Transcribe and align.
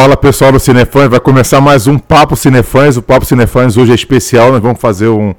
Fala 0.00 0.16
pessoal 0.16 0.52
do 0.52 0.60
Cinefãs, 0.60 1.08
vai 1.08 1.18
começar 1.18 1.60
mais 1.60 1.88
um 1.88 1.98
Papo 1.98 2.36
Cinefãs. 2.36 2.96
O 2.96 3.02
Papo 3.02 3.24
Cinefãs 3.24 3.76
hoje 3.76 3.90
é 3.90 3.96
especial, 3.96 4.52
nós 4.52 4.62
vamos 4.62 4.80
fazer 4.80 5.08
um, 5.08 5.34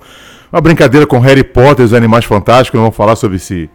uma 0.52 0.60
brincadeira 0.60 1.08
com 1.08 1.18
Harry 1.18 1.46
Potter 1.46 1.84
e 1.84 1.86
os 1.86 1.94
Animais 1.94 2.26
Fantásticos, 2.26 2.78
nós 2.78 2.84
vamos 2.84 2.98
falar 2.98 3.16
sobre 3.16 3.38
esse, 3.38 3.70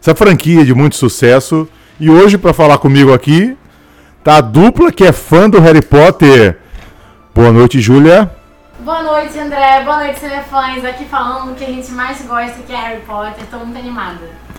essa 0.00 0.14
franquia 0.14 0.64
de 0.64 0.72
muito 0.72 0.96
sucesso. 0.96 1.68
E 2.00 2.08
hoje, 2.08 2.38
para 2.38 2.54
falar 2.54 2.78
comigo 2.78 3.12
aqui, 3.12 3.54
tá 4.24 4.38
a 4.38 4.40
dupla 4.40 4.90
que 4.90 5.04
é 5.04 5.12
fã 5.12 5.46
do 5.46 5.60
Harry 5.60 5.82
Potter. 5.82 6.56
Boa 7.34 7.52
noite, 7.52 7.78
Júlia. 7.78 8.34
Boa 8.78 9.02
noite, 9.02 9.38
André. 9.38 9.82
Boa 9.84 9.98
noite, 9.98 10.20
Cinefãs. 10.20 10.82
Aqui 10.86 11.04
falando 11.04 11.52
o 11.52 11.54
que 11.54 11.64
a 11.64 11.68
gente 11.68 11.92
mais 11.92 12.18
gosta, 12.22 12.62
que 12.66 12.72
é 12.72 12.76
Harry 12.76 13.02
Potter. 13.02 13.44
Estou 13.44 13.60
muito 13.60 13.78
animada. 13.78 14.49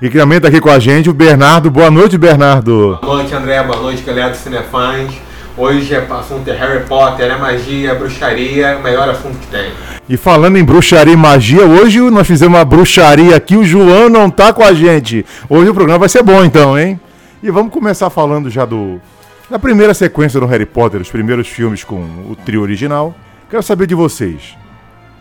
E 0.00 0.10
também 0.10 0.38
tá 0.38 0.48
aqui 0.48 0.60
com 0.60 0.68
a 0.68 0.78
gente 0.78 1.08
o 1.08 1.14
Bernardo. 1.14 1.70
Boa 1.70 1.90
noite, 1.90 2.18
Bernardo. 2.18 2.98
Boa 3.00 3.16
noite, 3.16 3.34
André. 3.34 3.62
Boa 3.62 3.80
noite, 3.80 4.02
galera 4.02 4.30
do 4.30 4.36
Cinefãs. 4.36 5.14
Hoje 5.56 5.94
é 5.94 6.06
assunto 6.10 6.46
é 6.50 6.52
Harry 6.52 6.84
Potter, 6.84 7.30
é 7.30 7.38
magia, 7.38 7.94
bruxaria, 7.94 8.76
o 8.78 8.82
melhor 8.82 9.08
assunto 9.08 9.38
que 9.38 9.46
tem. 9.46 9.70
E 10.06 10.18
falando 10.18 10.58
em 10.58 10.64
bruxaria 10.64 11.14
e 11.14 11.16
magia, 11.16 11.64
hoje 11.64 11.98
nós 12.10 12.26
fizemos 12.26 12.58
uma 12.58 12.64
bruxaria 12.64 13.34
aqui, 13.34 13.56
o 13.56 13.64
João 13.64 14.10
não 14.10 14.28
tá 14.28 14.52
com 14.52 14.62
a 14.62 14.74
gente. 14.74 15.24
Hoje 15.48 15.70
o 15.70 15.74
programa 15.74 16.00
vai 16.00 16.10
ser 16.10 16.22
bom 16.22 16.44
então, 16.44 16.78
hein? 16.78 17.00
E 17.42 17.50
vamos 17.50 17.72
começar 17.72 18.10
falando 18.10 18.50
já 18.50 18.66
do 18.66 19.00
da 19.48 19.58
primeira 19.58 19.94
sequência 19.94 20.38
do 20.38 20.44
Harry 20.44 20.66
Potter, 20.66 21.00
os 21.00 21.08
primeiros 21.08 21.48
filmes 21.48 21.82
com 21.82 22.00
o 22.28 22.36
trio 22.44 22.60
original. 22.60 23.14
Quero 23.48 23.62
saber 23.62 23.86
de 23.86 23.94
vocês. 23.94 24.56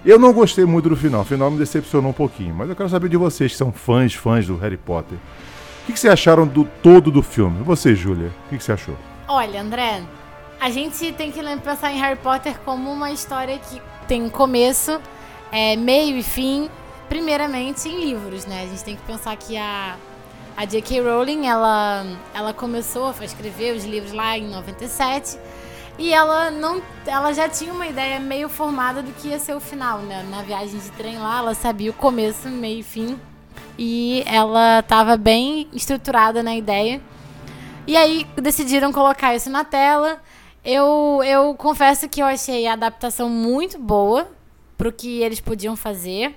Eu 0.05 0.19
não 0.19 0.31
gostei 0.31 0.65
muito 0.65 0.87
do 0.87 0.95
final, 0.95 1.21
o 1.21 1.25
final 1.25 1.49
me 1.49 1.57
decepcionou 1.57 2.11
um 2.11 2.13
pouquinho, 2.13 2.53
mas 2.53 2.69
eu 2.69 2.75
quero 2.75 2.87
saber 2.87 3.09
de 3.09 3.17
vocês 3.17 3.53
que 3.53 3.57
são 3.57 3.71
fãs, 3.71 4.13
fãs 4.13 4.45
do 4.45 4.55
Harry 4.55 4.77
Potter. 4.77 5.17
O 5.17 5.85
que, 5.87 5.93
que 5.93 5.99
vocês 5.99 6.13
acharam 6.13 6.45
do 6.45 6.63
todo 6.83 7.09
do 7.09 7.23
filme? 7.23 7.63
Você, 7.63 7.95
Júlia, 7.95 8.27
o 8.27 8.49
que, 8.49 8.57
que 8.59 8.63
você 8.63 8.73
achou? 8.73 8.95
Olha, 9.27 9.59
André, 9.59 10.03
a 10.61 10.69
gente 10.69 11.11
tem 11.13 11.31
que 11.31 11.41
pensar 11.57 11.91
em 11.91 11.97
Harry 11.97 12.19
Potter 12.19 12.55
como 12.63 12.91
uma 12.91 13.09
história 13.09 13.57
que 13.57 13.81
tem 14.07 14.29
começo, 14.29 15.01
é, 15.51 15.75
meio 15.75 16.15
e 16.15 16.21
fim, 16.21 16.69
primeiramente 17.09 17.89
em 17.89 17.99
livros, 17.99 18.45
né? 18.45 18.61
A 18.61 18.67
gente 18.67 18.83
tem 18.83 18.95
que 18.95 19.01
pensar 19.01 19.35
que 19.35 19.57
a, 19.57 19.95
a 20.55 20.65
J.K. 20.65 21.01
Rowling, 21.01 21.47
ela, 21.47 22.05
ela 22.31 22.53
começou 22.53 23.11
a 23.19 23.25
escrever 23.25 23.75
os 23.75 23.83
livros 23.83 24.13
lá 24.13 24.37
em 24.37 24.51
97 24.51 25.35
e 25.97 26.13
ela 26.13 26.51
não, 26.51 26.81
ela 27.05 27.33
já 27.33 27.47
tinha 27.47 27.73
uma 27.73 27.87
ideia 27.87 28.19
meio 28.19 28.49
formada 28.49 29.01
do 29.01 29.11
que 29.13 29.29
ia 29.29 29.39
ser 29.39 29.55
o 29.55 29.59
final, 29.59 29.99
né? 29.99 30.25
Na 30.29 30.41
viagem 30.41 30.79
de 30.79 30.91
trem 30.91 31.17
lá, 31.17 31.39
ela 31.39 31.53
sabia 31.53 31.91
o 31.91 31.93
começo, 31.93 32.49
meio 32.49 32.79
e 32.79 32.83
fim. 32.83 33.19
E 33.77 34.23
ela 34.25 34.79
estava 34.79 35.15
bem 35.15 35.67
estruturada 35.73 36.43
na 36.43 36.55
ideia. 36.55 37.01
E 37.87 37.95
aí 37.95 38.25
decidiram 38.35 38.91
colocar 38.91 39.35
isso 39.35 39.49
na 39.49 39.63
tela. 39.63 40.21
Eu, 40.63 41.21
eu 41.23 41.53
confesso 41.55 42.09
que 42.09 42.21
eu 42.21 42.25
achei 42.25 42.67
a 42.67 42.73
adaptação 42.73 43.29
muito 43.29 43.77
boa 43.77 44.27
pro 44.77 44.91
que 44.91 45.21
eles 45.21 45.39
podiam 45.39 45.75
fazer. 45.75 46.35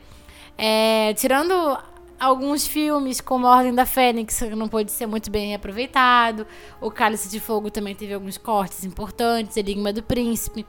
É, 0.57 1.15
tirando 1.15 1.79
alguns 2.19 2.67
filmes, 2.67 3.21
como 3.21 3.47
a 3.47 3.57
Ordem 3.57 3.75
da 3.75 3.87
Fênix, 3.87 4.41
não 4.57 4.69
pôde 4.69 4.91
ser 4.91 5.07
muito 5.07 5.31
bem 5.31 5.55
aproveitado. 5.55 6.47
O 6.81 6.91
Cálice 6.91 7.29
de 7.29 7.39
Fogo 7.41 7.71
também 7.71 7.95
teve 7.95 8.15
alguns 8.15 8.37
cortes 8.37 8.85
importantes, 8.85 9.57
Enigma 9.57 9.93
do 9.93 10.03
Príncipe. 10.03 10.67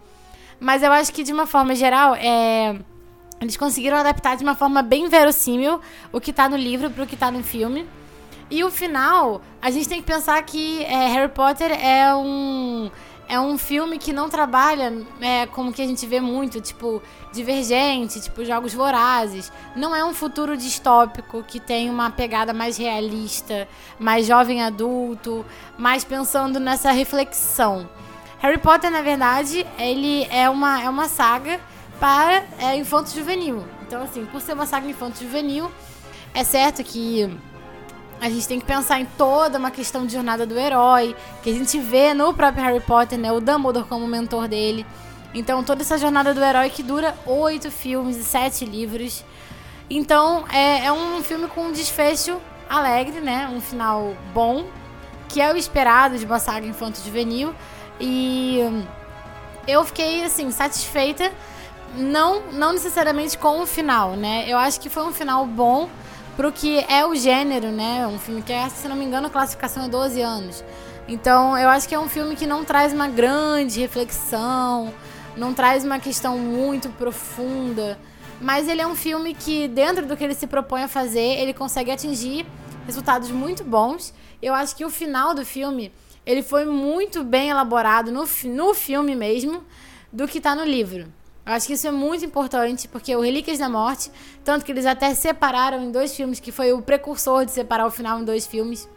Mas 0.59 0.83
eu 0.83 0.91
acho 0.91 1.11
que, 1.13 1.23
de 1.23 1.33
uma 1.33 1.45
forma 1.45 1.73
geral, 1.73 2.15
é... 2.15 2.77
eles 3.41 3.57
conseguiram 3.57 3.97
adaptar 3.97 4.35
de 4.35 4.43
uma 4.43 4.55
forma 4.55 4.81
bem 4.81 5.07
verossímil 5.07 5.79
o 6.11 6.19
que 6.19 6.31
está 6.31 6.47
no 6.49 6.57
livro 6.57 6.89
para 6.91 7.03
o 7.03 7.07
que 7.07 7.15
está 7.15 7.31
no 7.31 7.43
filme. 7.43 7.87
E 8.51 8.63
o 8.63 8.71
final, 8.71 9.41
a 9.61 9.69
gente 9.69 9.87
tem 9.87 10.01
que 10.01 10.07
pensar 10.07 10.41
que 10.41 10.83
é, 10.83 11.07
Harry 11.07 11.31
Potter 11.31 11.71
é 11.71 12.13
um 12.15 12.89
é 13.29 13.39
um 13.39 13.59
filme 13.59 13.99
que 13.99 14.11
não 14.11 14.27
trabalha 14.27 14.91
é, 15.21 15.45
como 15.45 15.71
que 15.71 15.83
a 15.83 15.85
gente 15.85 16.05
vê 16.07 16.19
muito, 16.19 16.59
tipo, 16.59 16.99
divergente, 17.31 18.19
tipo, 18.19 18.43
jogos 18.43 18.73
vorazes. 18.73 19.51
Não 19.75 19.95
é 19.95 20.03
um 20.03 20.15
futuro 20.15 20.57
distópico 20.57 21.43
que 21.43 21.59
tem 21.59 21.91
uma 21.91 22.09
pegada 22.09 22.53
mais 22.53 22.75
realista, 22.75 23.67
mais 23.99 24.25
jovem 24.25 24.63
adulto, 24.63 25.45
mais 25.77 26.03
pensando 26.03 26.59
nessa 26.59 26.91
reflexão. 26.91 27.87
Harry 28.39 28.57
Potter, 28.57 28.89
na 28.89 29.03
verdade, 29.03 29.63
ele 29.77 30.23
é 30.31 30.49
uma, 30.49 30.81
é 30.81 30.89
uma 30.89 31.07
saga 31.07 31.59
para 31.99 32.43
é, 32.57 32.75
infanto 32.77 33.11
juvenil. 33.11 33.63
Então, 33.85 34.01
assim, 34.01 34.25
por 34.25 34.41
ser 34.41 34.53
uma 34.53 34.65
saga 34.65 34.87
infanto 34.87 35.19
juvenil, 35.19 35.71
é 36.33 36.43
certo 36.43 36.83
que 36.83 37.29
a 38.21 38.29
gente 38.29 38.47
tem 38.47 38.59
que 38.59 38.65
pensar 38.65 38.99
em 38.99 39.05
toda 39.05 39.57
uma 39.57 39.71
questão 39.71 40.05
de 40.05 40.13
jornada 40.13 40.45
do 40.45 40.57
herói, 40.57 41.15
que 41.41 41.49
a 41.49 41.53
gente 41.53 41.79
vê 41.79 42.13
no 42.13 42.33
próprio 42.33 42.63
Harry 42.63 42.81
Potter, 42.81 43.17
né? 43.17 43.31
O 43.31 43.39
Dumbledore 43.39 43.87
como 43.87 44.05
mentor 44.07 44.47
dele. 44.47 44.85
Então, 45.33 45.63
toda 45.63 45.81
essa 45.81 45.97
jornada 45.97 46.33
do 46.33 46.43
herói 46.43 46.69
que 46.69 46.83
dura 46.83 47.15
oito 47.25 47.71
filmes 47.71 48.17
e 48.17 48.23
sete 48.23 48.65
livros. 48.65 49.23
Então, 49.89 50.45
é, 50.51 50.85
é 50.85 50.91
um 50.91 51.23
filme 51.23 51.47
com 51.47 51.67
um 51.67 51.71
desfecho 51.71 52.41
alegre, 52.69 53.21
né? 53.21 53.47
Um 53.53 53.61
final 53.61 54.15
bom, 54.33 54.65
que 55.27 55.39
é 55.39 55.51
o 55.51 55.55
esperado 55.55 56.17
de 56.17 56.25
uma 56.25 56.39
saga 56.39 56.65
infanto-juvenil. 56.65 57.53
E 57.99 58.59
eu 59.67 59.85
fiquei, 59.85 60.23
assim, 60.23 60.51
satisfeita, 60.51 61.31
não, 61.95 62.41
não 62.51 62.73
necessariamente 62.73 63.37
com 63.37 63.61
o 63.61 63.65
final, 63.65 64.11
né? 64.11 64.45
Eu 64.47 64.57
acho 64.57 64.79
que 64.79 64.89
foi 64.89 65.03
um 65.03 65.13
final 65.13 65.45
bom 65.45 65.89
pro 66.39 66.53
que 66.53 66.79
é 66.87 67.05
o 67.05 67.13
gênero, 67.15 67.69
né? 67.69 68.07
Um 68.07 68.17
filme 68.17 68.41
que 68.41 68.53
é, 68.53 68.69
se 68.69 68.87
não 68.87 68.95
me 68.95 69.03
engano, 69.03 69.27
a 69.27 69.29
classificação 69.29 69.83
é 69.83 69.89
12 69.89 70.21
anos. 70.21 70.63
Então, 71.05 71.57
eu 71.57 71.67
acho 71.67 71.85
que 71.85 71.93
é 71.93 71.99
um 71.99 72.07
filme 72.07 72.33
que 72.33 72.47
não 72.47 72.63
traz 72.63 72.93
uma 72.93 73.09
grande 73.09 73.77
reflexão, 73.77 74.93
não 75.35 75.53
traz 75.53 75.83
uma 75.83 75.99
questão 75.99 76.37
muito 76.37 76.87
profunda, 76.91 77.99
mas 78.39 78.69
ele 78.69 78.79
é 78.79 78.87
um 78.87 78.95
filme 78.95 79.33
que, 79.33 79.67
dentro 79.67 80.05
do 80.05 80.15
que 80.15 80.23
ele 80.23 80.33
se 80.33 80.47
propõe 80.47 80.83
a 80.83 80.87
fazer, 80.87 81.19
ele 81.19 81.53
consegue 81.53 81.91
atingir 81.91 82.45
resultados 82.85 83.29
muito 83.31 83.65
bons. 83.65 84.13
Eu 84.41 84.53
acho 84.53 84.77
que 84.77 84.85
o 84.85 84.89
final 84.89 85.35
do 85.35 85.45
filme, 85.45 85.91
ele 86.25 86.41
foi 86.41 86.63
muito 86.63 87.21
bem 87.21 87.49
elaborado 87.49 88.13
no, 88.13 88.23
no 88.45 88.73
filme 88.73 89.13
mesmo, 89.13 89.61
do 90.09 90.25
que 90.25 90.37
está 90.37 90.55
no 90.55 90.63
livro. 90.63 91.11
Eu 91.49 91.55
acho 91.55 91.65
que 91.65 91.73
isso 91.73 91.87
é 91.87 91.91
muito 91.91 92.23
importante, 92.23 92.87
porque 92.87 93.15
o 93.15 93.21
Relíquias 93.21 93.57
da 93.57 93.67
Morte, 93.67 94.11
tanto 94.43 94.63
que 94.63 94.71
eles 94.71 94.85
até 94.85 95.15
separaram 95.15 95.81
em 95.81 95.89
dois 95.89 96.15
filmes, 96.15 96.39
que 96.39 96.51
foi 96.51 96.71
o 96.73 96.79
precursor 96.79 97.43
de 97.43 97.49
separar 97.49 97.87
o 97.87 97.89
final 97.89 98.19
em 98.19 98.23
dois 98.23 98.45
filmes. 98.45 98.87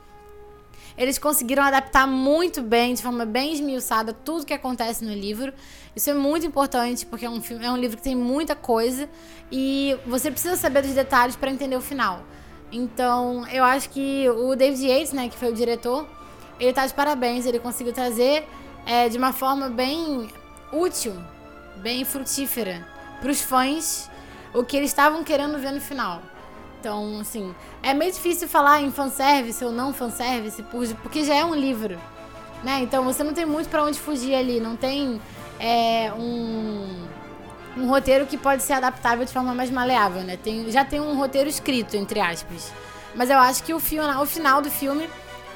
Eles 0.99 1.19
conseguiram 1.19 1.63
adaptar 1.63 2.07
muito 2.07 2.61
bem, 2.61 2.93
de 2.93 3.03
forma 3.03 3.25
bem 3.25 3.55
esmiuçada, 3.55 4.13
tudo 4.13 4.45
que 4.45 4.53
acontece 4.53 5.03
no 5.03 5.15
livro. 5.15 5.51
Isso 5.97 6.11
é 6.11 6.13
muito 6.13 6.45
importante, 6.45 7.07
porque 7.07 7.25
é 7.25 7.31
um, 7.31 7.41
filme, 7.41 7.65
é 7.65 7.71
um 7.71 7.77
livro 7.79 7.97
que 7.97 8.03
tem 8.03 8.15
muita 8.15 8.55
coisa 8.55 9.09
e 9.51 9.97
você 10.07 10.31
precisa 10.31 10.55
saber 10.55 10.83
dos 10.83 10.93
detalhes 10.93 11.35
para 11.35 11.51
entender 11.51 11.77
o 11.77 11.81
final. 11.81 12.23
Então, 12.71 13.49
eu 13.49 13.65
acho 13.65 13.89
que 13.89 14.29
o 14.29 14.55
David 14.55 14.87
Yates, 14.87 15.15
né, 15.15 15.31
que 15.31 15.39
foi 15.39 15.49
o 15.49 15.55
diretor, 15.55 16.07
ele 16.61 16.69
está 16.69 16.87
de 16.87 16.93
parabéns. 16.93 17.47
Ele 17.47 17.59
conseguiu 17.59 17.95
trazer 17.95 18.47
é, 18.85 19.09
de 19.09 19.17
uma 19.17 19.33
forma 19.33 19.71
bem 19.71 20.29
útil 20.71 21.15
bem 21.77 22.05
frutífera 22.05 22.87
para 23.21 23.31
os 23.31 23.41
fãs 23.41 24.11
o 24.55 24.65
que 24.65 24.77
eles 24.77 24.91
estavam 24.91 25.25
querendo 25.25 25.59
ver 25.59 25.73
no 25.73 25.81
final. 25.81 26.23
Então, 26.81 27.21
assim, 27.21 27.55
é 27.83 27.95
meio 27.95 28.13
difícil 28.13 28.49
falar 28.49 28.81
em 28.83 28.91
fanservice 28.91 29.65
ou 29.65 29.71
não 29.71 29.93
fanservice, 29.93 30.63
porque 31.01 31.25
já 31.25 31.35
é 31.35 31.45
um 31.45 31.55
livro, 31.55 31.99
né? 32.65 32.81
Então 32.81 33.05
você 33.05 33.23
não 33.23 33.33
tem 33.33 33.47
muito 33.47 33.69
para 33.69 33.85
onde 33.85 34.01
fugir 34.01 34.35
ali, 34.35 34.59
não 34.59 34.75
tem 34.75 35.21
é, 35.61 36.13
um, 36.13 37.07
um 37.77 37.89
roteiro 37.89 38.27
que 38.27 38.37
pode 38.37 38.65
ser 38.65 38.73
adaptável 38.73 39.25
de 39.25 39.33
forma 39.33 39.55
mais 39.55 39.71
maleável, 39.71 40.23
né? 40.23 40.37
Tem, 40.37 40.69
já 40.73 40.85
tem 40.85 41.01
um 41.01 41.17
roteiro 41.17 41.49
escrito, 41.49 41.97
entre 41.97 42.19
aspas. 42.19 42.73
Mas 43.15 43.31
eu 43.31 43.39
acho 43.39 43.63
que 43.63 43.73
o, 43.73 43.79
filme, 43.79 44.13
o 44.17 44.27
final 44.27 44.61
do 44.61 44.71
filme 44.71 45.09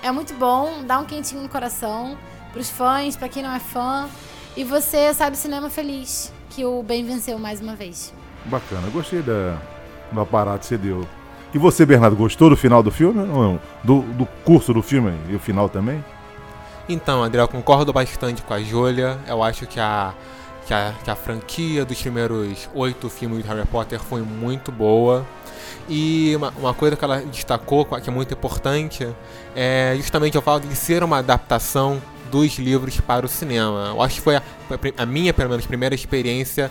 é 0.03 0.13
muito 0.13 0.33
bom, 0.35 0.85
dá 0.85 0.99
um 1.01 1.05
quentinho 1.05 1.43
no 1.43 1.49
coração, 1.49 2.17
pros 2.53 2.71
fãs, 2.71 3.17
para 3.17 3.29
quem 3.29 3.43
não 3.43 3.53
é 3.53 3.59
fã. 3.59 4.09
E 4.57 4.65
você 4.65 5.13
sabe 5.13 5.37
cinema 5.37 5.69
feliz, 5.69 6.33
que 6.49 6.65
o 6.65 6.83
bem 6.83 7.05
venceu 7.05 7.39
mais 7.39 7.61
uma 7.61 7.75
vez. 7.75 8.11
Bacana, 8.47 8.89
gostei 8.89 9.21
da, 9.21 9.59
do 10.11 10.19
aparato 10.19 10.61
que 10.61 10.67
você 10.67 10.79
deu. 10.79 11.07
E 11.53 11.59
você, 11.59 11.85
Bernardo, 11.85 12.17
gostou 12.17 12.49
do 12.49 12.57
final 12.57 12.83
do 12.83 12.91
filme? 12.91 13.21
Ou 13.21 13.27
não? 13.27 13.61
Do, 13.85 14.01
do 14.15 14.25
curso 14.47 14.73
do 14.73 14.81
filme 14.83 15.13
e 15.29 15.35
o 15.35 15.39
final 15.39 15.69
também? 15.69 16.03
Então, 16.89 17.23
André, 17.23 17.43
eu 17.43 17.49
concordo 17.49 17.93
bastante 17.93 18.41
com 18.41 18.55
a 18.55 18.63
Júlia. 18.63 19.19
Eu 19.29 19.43
acho 19.43 19.67
que 19.67 19.79
a, 19.79 20.15
que 20.67 20.73
a, 20.73 20.95
que 21.05 21.11
a 21.11 21.17
franquia 21.17 21.85
dos 21.85 22.01
primeiros 22.01 22.67
oito 22.75 23.11
filmes 23.11 23.43
de 23.43 23.49
Harry 23.51 23.67
Potter 23.67 24.01
foi 24.01 24.23
muito 24.23 24.73
boa. 24.73 25.27
E 25.87 26.35
uma, 26.35 26.55
uma, 26.57 26.73
coisa 26.73 26.97
que 26.97 27.05
ela 27.05 27.21
destacou, 27.21 27.85
que 27.85 28.09
é 28.09 28.13
muito 28.13 28.33
importante, 28.33 29.07
é 29.55 29.93
justamente 29.97 30.39
o 30.39 30.41
fato 30.41 30.67
de 30.67 30.75
ser 30.75 31.05
uma 31.05 31.19
adaptação 31.19 32.01
dos 32.31 32.59
livros 32.59 33.01
para 33.01 33.25
o 33.25 33.29
cinema. 33.29 33.93
Eu 33.95 34.03
acho 34.03 34.17
que 34.17 34.21
foi 34.21 34.37
a, 34.37 34.43
a 34.99 35.07
minha, 35.07 35.33
pelo 35.33 35.51
menos, 35.51 35.67
primeira 35.67 35.95
experiência 35.95 36.71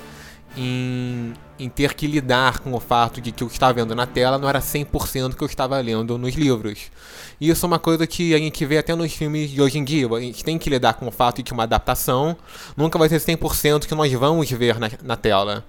em, 0.58 1.34
em 1.60 1.70
ter 1.70 1.94
que 1.94 2.08
lidar 2.08 2.60
com 2.60 2.74
o 2.74 2.80
fato 2.80 3.20
de 3.20 3.32
que 3.32 3.44
o 3.44 3.48
que 3.48 3.54
estava 3.54 3.74
vendo 3.74 3.94
na 3.96 4.06
tela 4.06 4.38
não 4.38 4.48
era 4.48 4.60
100% 4.60 5.36
que 5.36 5.44
eu 5.44 5.48
estava 5.48 5.80
lendo 5.80 6.18
nos 6.18 6.36
livros. 6.36 6.92
E 7.40 7.50
isso 7.50 7.66
é 7.66 7.68
uma 7.68 7.80
coisa 7.80 8.08
que 8.08 8.34
a 8.34 8.38
gente 8.38 8.66
vê 8.66 8.78
até 8.78 8.96
nos 8.96 9.14
filmes 9.14 9.50
de 9.50 9.62
hoje 9.62 9.78
em 9.78 9.84
dia. 9.84 10.08
A 10.08 10.20
gente 10.20 10.44
tem 10.44 10.58
que 10.58 10.70
lidar 10.70 10.94
com 10.94 11.08
o 11.08 11.12
fato 11.12 11.38
de 11.38 11.44
que 11.44 11.54
uma 11.54 11.64
adaptação 11.64 12.36
nunca 12.76 12.98
vai 12.98 13.10
ser 13.10 13.20
100% 13.20 13.86
que 13.86 13.96
nós 13.96 14.12
vamos 14.14 14.50
ver 14.50 14.80
na, 14.80 14.90
na 15.04 15.16
tela. 15.16 15.66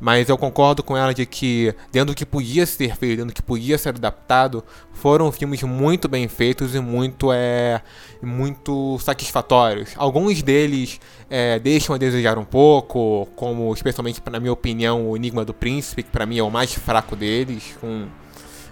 Mas 0.00 0.28
eu 0.28 0.38
concordo 0.38 0.82
com 0.82 0.96
ela 0.96 1.12
de 1.12 1.26
que, 1.26 1.74
dentro 1.90 2.14
do 2.14 2.16
que 2.16 2.24
podia 2.24 2.64
ser 2.64 2.96
feito, 2.96 3.16
dentro 3.16 3.26
do 3.26 3.34
que 3.34 3.42
podia 3.42 3.76
ser 3.76 3.90
adaptado, 3.90 4.62
foram 4.92 5.32
filmes 5.32 5.62
muito 5.64 6.08
bem 6.08 6.28
feitos 6.28 6.74
e 6.74 6.80
muito, 6.80 7.32
é, 7.32 7.82
muito 8.22 8.96
satisfatórios. 9.00 9.90
Alguns 9.96 10.40
deles 10.40 11.00
é, 11.28 11.58
deixam 11.58 11.96
a 11.96 11.98
desejar 11.98 12.38
um 12.38 12.44
pouco, 12.44 13.26
como 13.34 13.74
especialmente, 13.74 14.22
na 14.30 14.38
minha 14.38 14.52
opinião, 14.52 15.10
o 15.10 15.16
Enigma 15.16 15.44
do 15.44 15.52
Príncipe, 15.52 16.04
que 16.04 16.10
para 16.10 16.24
mim 16.24 16.38
é 16.38 16.42
o 16.42 16.50
mais 16.50 16.72
fraco 16.72 17.16
deles, 17.16 17.76
com 17.80 18.06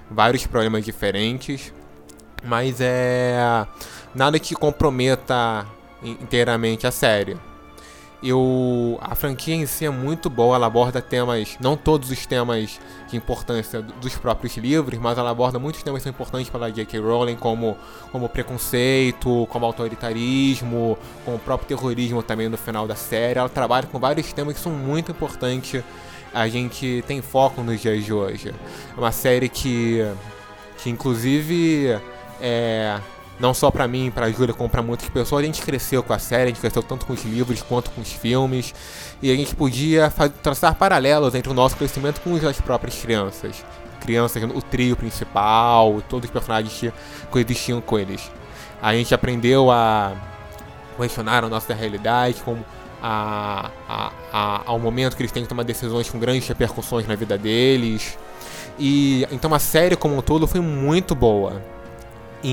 vários 0.08 0.46
problemas 0.46 0.84
diferentes. 0.84 1.72
Mas 2.44 2.76
é 2.80 3.66
nada 4.14 4.38
que 4.38 4.54
comprometa 4.54 5.66
inteiramente 6.04 6.86
a 6.86 6.92
série 6.92 7.36
eu 8.28 8.98
a 9.00 9.14
franquia 9.14 9.54
em 9.54 9.66
si 9.66 9.84
é 9.84 9.90
muito 9.90 10.28
boa, 10.28 10.56
ela 10.56 10.66
aborda 10.66 11.00
temas, 11.00 11.56
não 11.60 11.76
todos 11.76 12.10
os 12.10 12.26
temas 12.26 12.80
de 13.08 13.16
importância 13.16 13.80
dos 13.80 14.16
próprios 14.16 14.56
livros, 14.56 14.98
mas 14.98 15.16
ela 15.16 15.30
aborda 15.30 15.58
muitos 15.58 15.82
temas 15.82 16.00
que 16.00 16.04
são 16.04 16.10
importantes 16.10 16.50
para 16.50 16.68
J.K. 16.70 16.98
Rowling, 16.98 17.36
como, 17.36 17.76
como 18.10 18.28
preconceito, 18.28 19.46
como 19.50 19.64
autoritarismo, 19.64 20.98
como 21.24 21.36
o 21.36 21.40
próprio 21.40 21.68
terrorismo 21.68 22.22
também 22.22 22.48
no 22.48 22.58
final 22.58 22.86
da 22.86 22.96
série. 22.96 23.38
Ela 23.38 23.48
trabalha 23.48 23.86
com 23.86 23.98
vários 23.98 24.32
temas 24.32 24.54
que 24.54 24.60
são 24.60 24.72
muito 24.72 25.12
importantes. 25.12 25.82
A 26.34 26.48
gente 26.48 27.04
tem 27.06 27.22
foco 27.22 27.62
nos 27.62 27.80
dias 27.80 28.04
de 28.04 28.12
hoje. 28.12 28.52
É 28.96 29.00
uma 29.00 29.12
série 29.12 29.48
que, 29.48 30.00
que 30.78 30.90
inclusive, 30.90 31.98
é, 32.40 33.00
não 33.38 33.52
só 33.52 33.70
para 33.70 33.86
mim, 33.86 34.10
para 34.10 34.30
Júlia, 34.30 34.54
como 34.54 34.68
para 34.68 34.82
muitas 34.82 35.08
pessoas, 35.08 35.42
a 35.42 35.46
gente 35.46 35.60
cresceu 35.62 36.02
com 36.02 36.12
a 36.12 36.18
série, 36.18 36.44
a 36.44 36.46
gente 36.48 36.60
cresceu 36.60 36.82
tanto 36.82 37.04
com 37.04 37.12
os 37.12 37.24
livros 37.24 37.60
quanto 37.62 37.90
com 37.90 38.00
os 38.00 38.12
filmes, 38.12 38.74
e 39.20 39.30
a 39.30 39.36
gente 39.36 39.54
podia 39.54 40.12
traçar 40.42 40.74
paralelos 40.74 41.34
entre 41.34 41.50
o 41.50 41.54
nosso 41.54 41.76
crescimento 41.76 42.20
com 42.20 42.38
das 42.38 42.60
próprias 42.60 42.96
crianças. 42.98 43.64
Crianças, 44.00 44.42
o 44.42 44.62
trio 44.62 44.96
principal, 44.96 46.02
todos 46.08 46.28
os 46.28 46.32
personagens 46.32 46.72
que 46.78 46.92
coexistiam 47.30 47.80
com 47.80 47.98
eles. 47.98 48.30
A 48.80 48.94
gente 48.94 49.14
aprendeu 49.14 49.70
a 49.70 50.12
questionar 50.96 51.44
a 51.44 51.48
nossa 51.48 51.74
realidade, 51.74 52.40
como 52.42 52.64
a, 53.02 53.70
a, 53.88 54.12
a, 54.32 54.62
ao 54.66 54.78
momento 54.78 55.16
que 55.16 55.22
eles 55.22 55.32
têm 55.32 55.42
que 55.42 55.48
tomar 55.48 55.64
decisões 55.64 56.08
com 56.08 56.18
grandes 56.18 56.46
repercussões 56.48 57.06
na 57.06 57.14
vida 57.14 57.36
deles. 57.36 58.18
E 58.78 59.26
então 59.30 59.52
a 59.52 59.58
série 59.58 59.96
como 59.96 60.16
um 60.16 60.22
todo 60.22 60.46
foi 60.46 60.60
muito 60.60 61.14
boa 61.14 61.60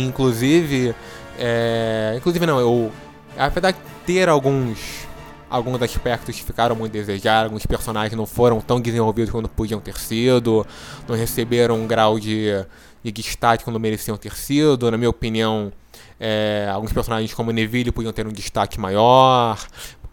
inclusive, 0.01 0.95
é, 1.37 2.13
inclusive 2.17 2.45
não, 2.45 2.59
eu, 2.59 2.91
apesar 3.37 3.71
de 3.71 3.79
ter 4.05 4.29
alguns 4.29 5.07
alguns 5.49 5.79
aspectos 5.83 6.35
que 6.35 6.43
ficaram 6.43 6.75
muito 6.75 6.91
desejar, 6.93 7.43
alguns 7.43 7.63
personagens 7.63 8.17
não 8.17 8.25
foram 8.25 8.59
tão 8.59 8.81
desenvolvidos 8.81 9.29
quanto 9.29 9.47
podiam 9.47 9.79
ter 9.79 9.95
sido, 9.99 10.65
não 11.07 11.15
receberam 11.15 11.75
um 11.75 11.85
grau 11.85 12.19
de, 12.19 12.47
de 13.03 13.11
destaque 13.11 13.63
quando 13.63 13.79
mereciam 13.79 14.17
ter 14.17 14.35
sido. 14.35 14.89
Na 14.89 14.97
minha 14.97 15.11
opinião, 15.11 15.71
é, 16.19 16.67
alguns 16.73 16.91
personagens 16.91 17.35
como 17.35 17.51
Neville 17.51 17.91
podiam 17.91 18.11
ter 18.11 18.25
um 18.25 18.31
destaque 18.31 18.79
maior, 18.79 19.63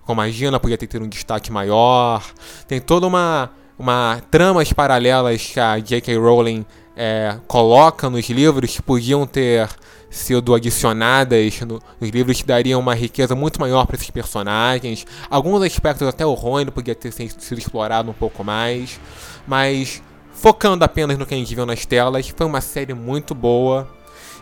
como 0.05 0.21
a 0.21 0.29
Gina 0.29 0.61
podia 0.61 0.77
ter, 0.77 0.87
ter 0.87 1.01
um 1.01 1.09
destaque 1.09 1.51
maior. 1.51 2.23
Tem 2.69 2.79
toda 2.79 3.07
uma, 3.07 3.51
uma 3.79 4.21
tramas 4.31 4.71
paralelas 4.75 5.47
que 5.47 5.59
a 5.59 5.79
J.K. 5.79 6.19
Rowling 6.19 6.67
é, 7.03 7.39
coloca 7.47 8.11
nos 8.11 8.29
livros 8.29 8.77
que 8.77 8.83
podiam 8.83 9.27
ter 9.27 9.67
sido 10.11 10.55
adicionadas 10.55 11.59
no, 11.63 11.81
nos 11.99 12.11
livros 12.11 12.43
que 12.43 12.47
dariam 12.47 12.79
uma 12.79 12.95
riqueza 12.95 13.35
muito 13.35 13.59
maior 13.59 13.87
para 13.87 13.97
esses 13.97 14.11
personagens. 14.11 15.07
Alguns 15.31 15.63
aspectos 15.63 16.07
até 16.07 16.27
o 16.27 16.35
Rony 16.35 16.71
podia 16.71 16.95
ter 16.95 17.11
sido 17.11 17.59
explorado 17.59 18.11
um 18.11 18.13
pouco 18.13 18.45
mais, 18.45 19.01
mas 19.47 20.03
focando 20.31 20.85
apenas 20.85 21.17
no 21.17 21.25
que 21.25 21.33
a 21.33 21.39
gente 21.39 21.55
viu 21.55 21.65
nas 21.65 21.87
telas, 21.87 22.29
foi 22.29 22.45
uma 22.45 22.61
série 22.61 22.93
muito 22.93 23.35
boa 23.35 23.89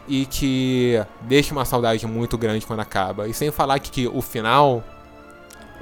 e 0.08 0.26
que 0.26 1.00
deixa 1.20 1.52
uma 1.52 1.64
saudade 1.64 2.04
muito 2.08 2.36
grande 2.36 2.66
quando 2.66 2.80
acaba. 2.80 3.28
E 3.28 3.34
sem 3.34 3.52
falar 3.52 3.78
que, 3.78 3.88
que 3.92 4.08
o 4.08 4.20
final 4.20 4.82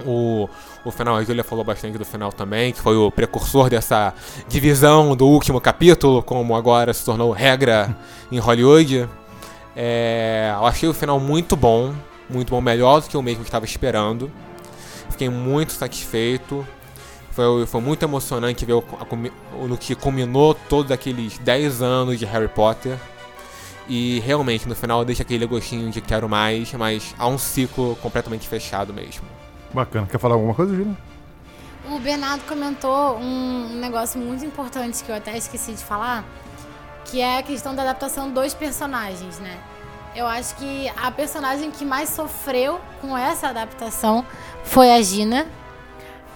o, 0.05 0.49
o 0.85 0.91
final, 0.91 1.17
a 1.17 1.25
Julia 1.25 1.45
falou 1.45 1.65
bastante 1.65 1.97
do 1.97 2.05
final 2.05 2.33
também, 2.33 2.73
que 2.73 2.81
foi 2.81 2.97
o 2.97 3.11
precursor 3.11 3.71
dessa 3.71 4.13
divisão 4.49 5.17
do 5.17 5.27
último 5.27 5.61
capítulo, 5.61 6.23
como 6.23 6.55
agora 6.55 6.93
se 6.93 7.05
tornou 7.05 7.33
regra 7.33 7.97
em 8.31 8.39
Hollywood. 8.39 9.09
É, 9.75 10.53
eu 10.57 10.67
achei 10.67 10.89
o 10.89 10.95
final 10.95 11.21
muito 11.21 11.55
bom, 11.55 11.95
muito 12.29 12.51
bom, 12.51 12.61
melhor 12.61 13.01
do 13.01 13.09
que 13.09 13.17
eu 13.17 13.23
mesmo 13.23 13.43
estava 13.43 13.65
esperando. 13.65 14.31
Fiquei 15.11 15.29
muito 15.29 15.73
satisfeito. 15.73 16.67
Foi, 17.31 17.67
foi 17.67 17.81
muito 17.81 18.03
emocionante 18.03 18.65
ver 18.65 18.75
o, 18.75 18.85
a, 18.99 19.67
no 19.67 19.77
que 19.77 19.95
culminou 19.95 20.55
todos 20.55 20.91
aqueles 20.91 21.39
10 21.39 21.83
anos 21.83 22.19
de 22.19 22.25
Harry 22.25 22.49
Potter. 22.49 22.97
E 23.89 24.21
realmente, 24.21 24.69
no 24.69 24.75
final, 24.75 25.05
deixa 25.05 25.23
aquele 25.23 25.47
gostinho 25.47 25.91
de 25.91 26.01
quero 26.01 26.29
mais, 26.29 26.73
mas 26.73 27.15
há 27.19 27.29
um 27.29 27.39
ciclo 27.39 27.97
completamente 28.03 28.49
fechado 28.49 28.93
mesmo. 28.93 29.25
Bacana. 29.73 30.07
Quer 30.07 30.19
falar 30.19 30.35
alguma 30.35 30.55
coisa, 30.55 30.75
Júlia? 30.75 30.97
O 31.91 31.99
Bernardo 32.01 32.43
comentou 32.49 33.17
um 33.17 33.79
negócio 33.81 34.19
muito 34.19 34.45
importante 34.45 35.05
que 35.05 35.11
eu 35.11 35.15
até 35.15 35.37
esqueci 35.37 35.73
de 35.73 35.85
falar, 35.85 36.25
que 37.05 37.21
é 37.21 37.39
a 37.39 37.43
questão 37.43 37.75
da 37.75 37.83
adaptação 37.83 38.29
dos 38.31 38.55
personagens, 38.55 39.39
né? 39.39 39.57
Eu 40.15 40.27
acho 40.27 40.57
que 40.57 40.91
a 40.97 41.11
personagem 41.11 41.71
que 41.71 41.85
mais 41.85 42.09
sofreu 42.09 42.81
com 43.01 43.17
essa 43.17 43.49
adaptação 43.49 44.25
foi 44.65 44.91
a 44.91 45.01
Gina. 45.01 45.47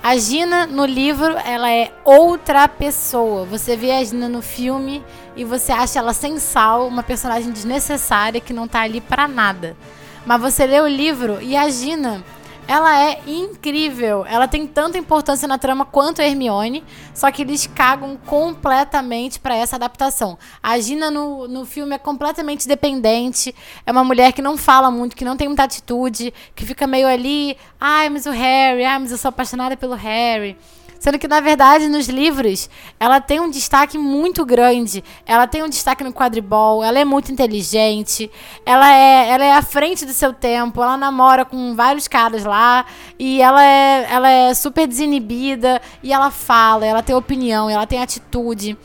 A 0.02 0.16
Gina 0.16 0.66
no 0.66 0.84
livro, 0.84 1.36
ela 1.44 1.70
é 1.70 1.90
outra 2.04 2.68
pessoa. 2.68 3.44
Você 3.46 3.76
vê 3.76 3.90
a 3.90 4.04
Gina 4.04 4.28
no 4.28 4.42
filme 4.42 5.02
e 5.34 5.44
você 5.44 5.72
acha 5.72 5.98
ela 5.98 6.12
sem 6.12 6.38
sal, 6.38 6.86
uma 6.86 7.02
personagem 7.02 7.50
desnecessária 7.50 8.40
que 8.40 8.52
não 8.52 8.68
tá 8.68 8.82
ali 8.82 9.00
para 9.00 9.26
nada. 9.26 9.76
Mas 10.24 10.40
você 10.40 10.66
lê 10.66 10.80
o 10.80 10.86
livro 10.86 11.40
e 11.40 11.56
a 11.56 11.68
Gina 11.70 12.22
ela 12.70 12.96
é 13.04 13.20
incrível. 13.26 14.24
Ela 14.24 14.46
tem 14.46 14.64
tanta 14.64 14.96
importância 14.96 15.48
na 15.48 15.58
trama 15.58 15.84
quanto 15.84 16.22
a 16.22 16.24
Hermione, 16.24 16.84
só 17.12 17.28
que 17.32 17.42
eles 17.42 17.66
cagam 17.66 18.16
completamente 18.16 19.40
para 19.40 19.56
essa 19.56 19.74
adaptação. 19.74 20.38
A 20.62 20.78
Gina 20.78 21.10
no, 21.10 21.48
no 21.48 21.66
filme 21.66 21.96
é 21.96 21.98
completamente 21.98 22.68
dependente, 22.68 23.52
é 23.84 23.90
uma 23.90 24.04
mulher 24.04 24.32
que 24.32 24.40
não 24.40 24.56
fala 24.56 24.88
muito, 24.88 25.16
que 25.16 25.24
não 25.24 25.36
tem 25.36 25.48
muita 25.48 25.64
atitude, 25.64 26.32
que 26.54 26.64
fica 26.64 26.86
meio 26.86 27.08
ali, 27.08 27.56
ai, 27.80 28.08
mas 28.08 28.24
o 28.24 28.30
Harry, 28.30 28.84
ai, 28.84 29.00
mas 29.00 29.10
eu 29.10 29.18
sou 29.18 29.30
apaixonada 29.30 29.76
pelo 29.76 29.96
Harry. 29.96 30.56
Sendo 31.00 31.18
que, 31.18 31.26
na 31.26 31.40
verdade, 31.40 31.88
nos 31.88 32.08
livros, 32.08 32.68
ela 33.00 33.22
tem 33.22 33.40
um 33.40 33.48
destaque 33.48 33.96
muito 33.96 34.44
grande. 34.44 35.02
Ela 35.24 35.46
tem 35.46 35.62
um 35.62 35.68
destaque 35.68 36.04
no 36.04 36.12
quadribol, 36.12 36.84
ela 36.84 36.98
é 36.98 37.06
muito 37.06 37.32
inteligente, 37.32 38.30
ela 38.66 38.92
é, 38.92 39.30
ela 39.30 39.44
é 39.46 39.52
à 39.54 39.62
frente 39.62 40.04
do 40.04 40.12
seu 40.12 40.34
tempo, 40.34 40.82
ela 40.82 40.98
namora 40.98 41.46
com 41.46 41.74
vários 41.74 42.06
caras 42.06 42.44
lá, 42.44 42.84
e 43.18 43.40
ela 43.40 43.64
é, 43.64 44.06
ela 44.10 44.30
é 44.30 44.52
super 44.52 44.86
desinibida, 44.86 45.80
e 46.02 46.12
ela 46.12 46.30
fala, 46.30 46.84
ela 46.84 47.02
tem 47.02 47.16
opinião, 47.16 47.70
ela 47.70 47.86
tem 47.86 48.02
atitude, 48.02 48.76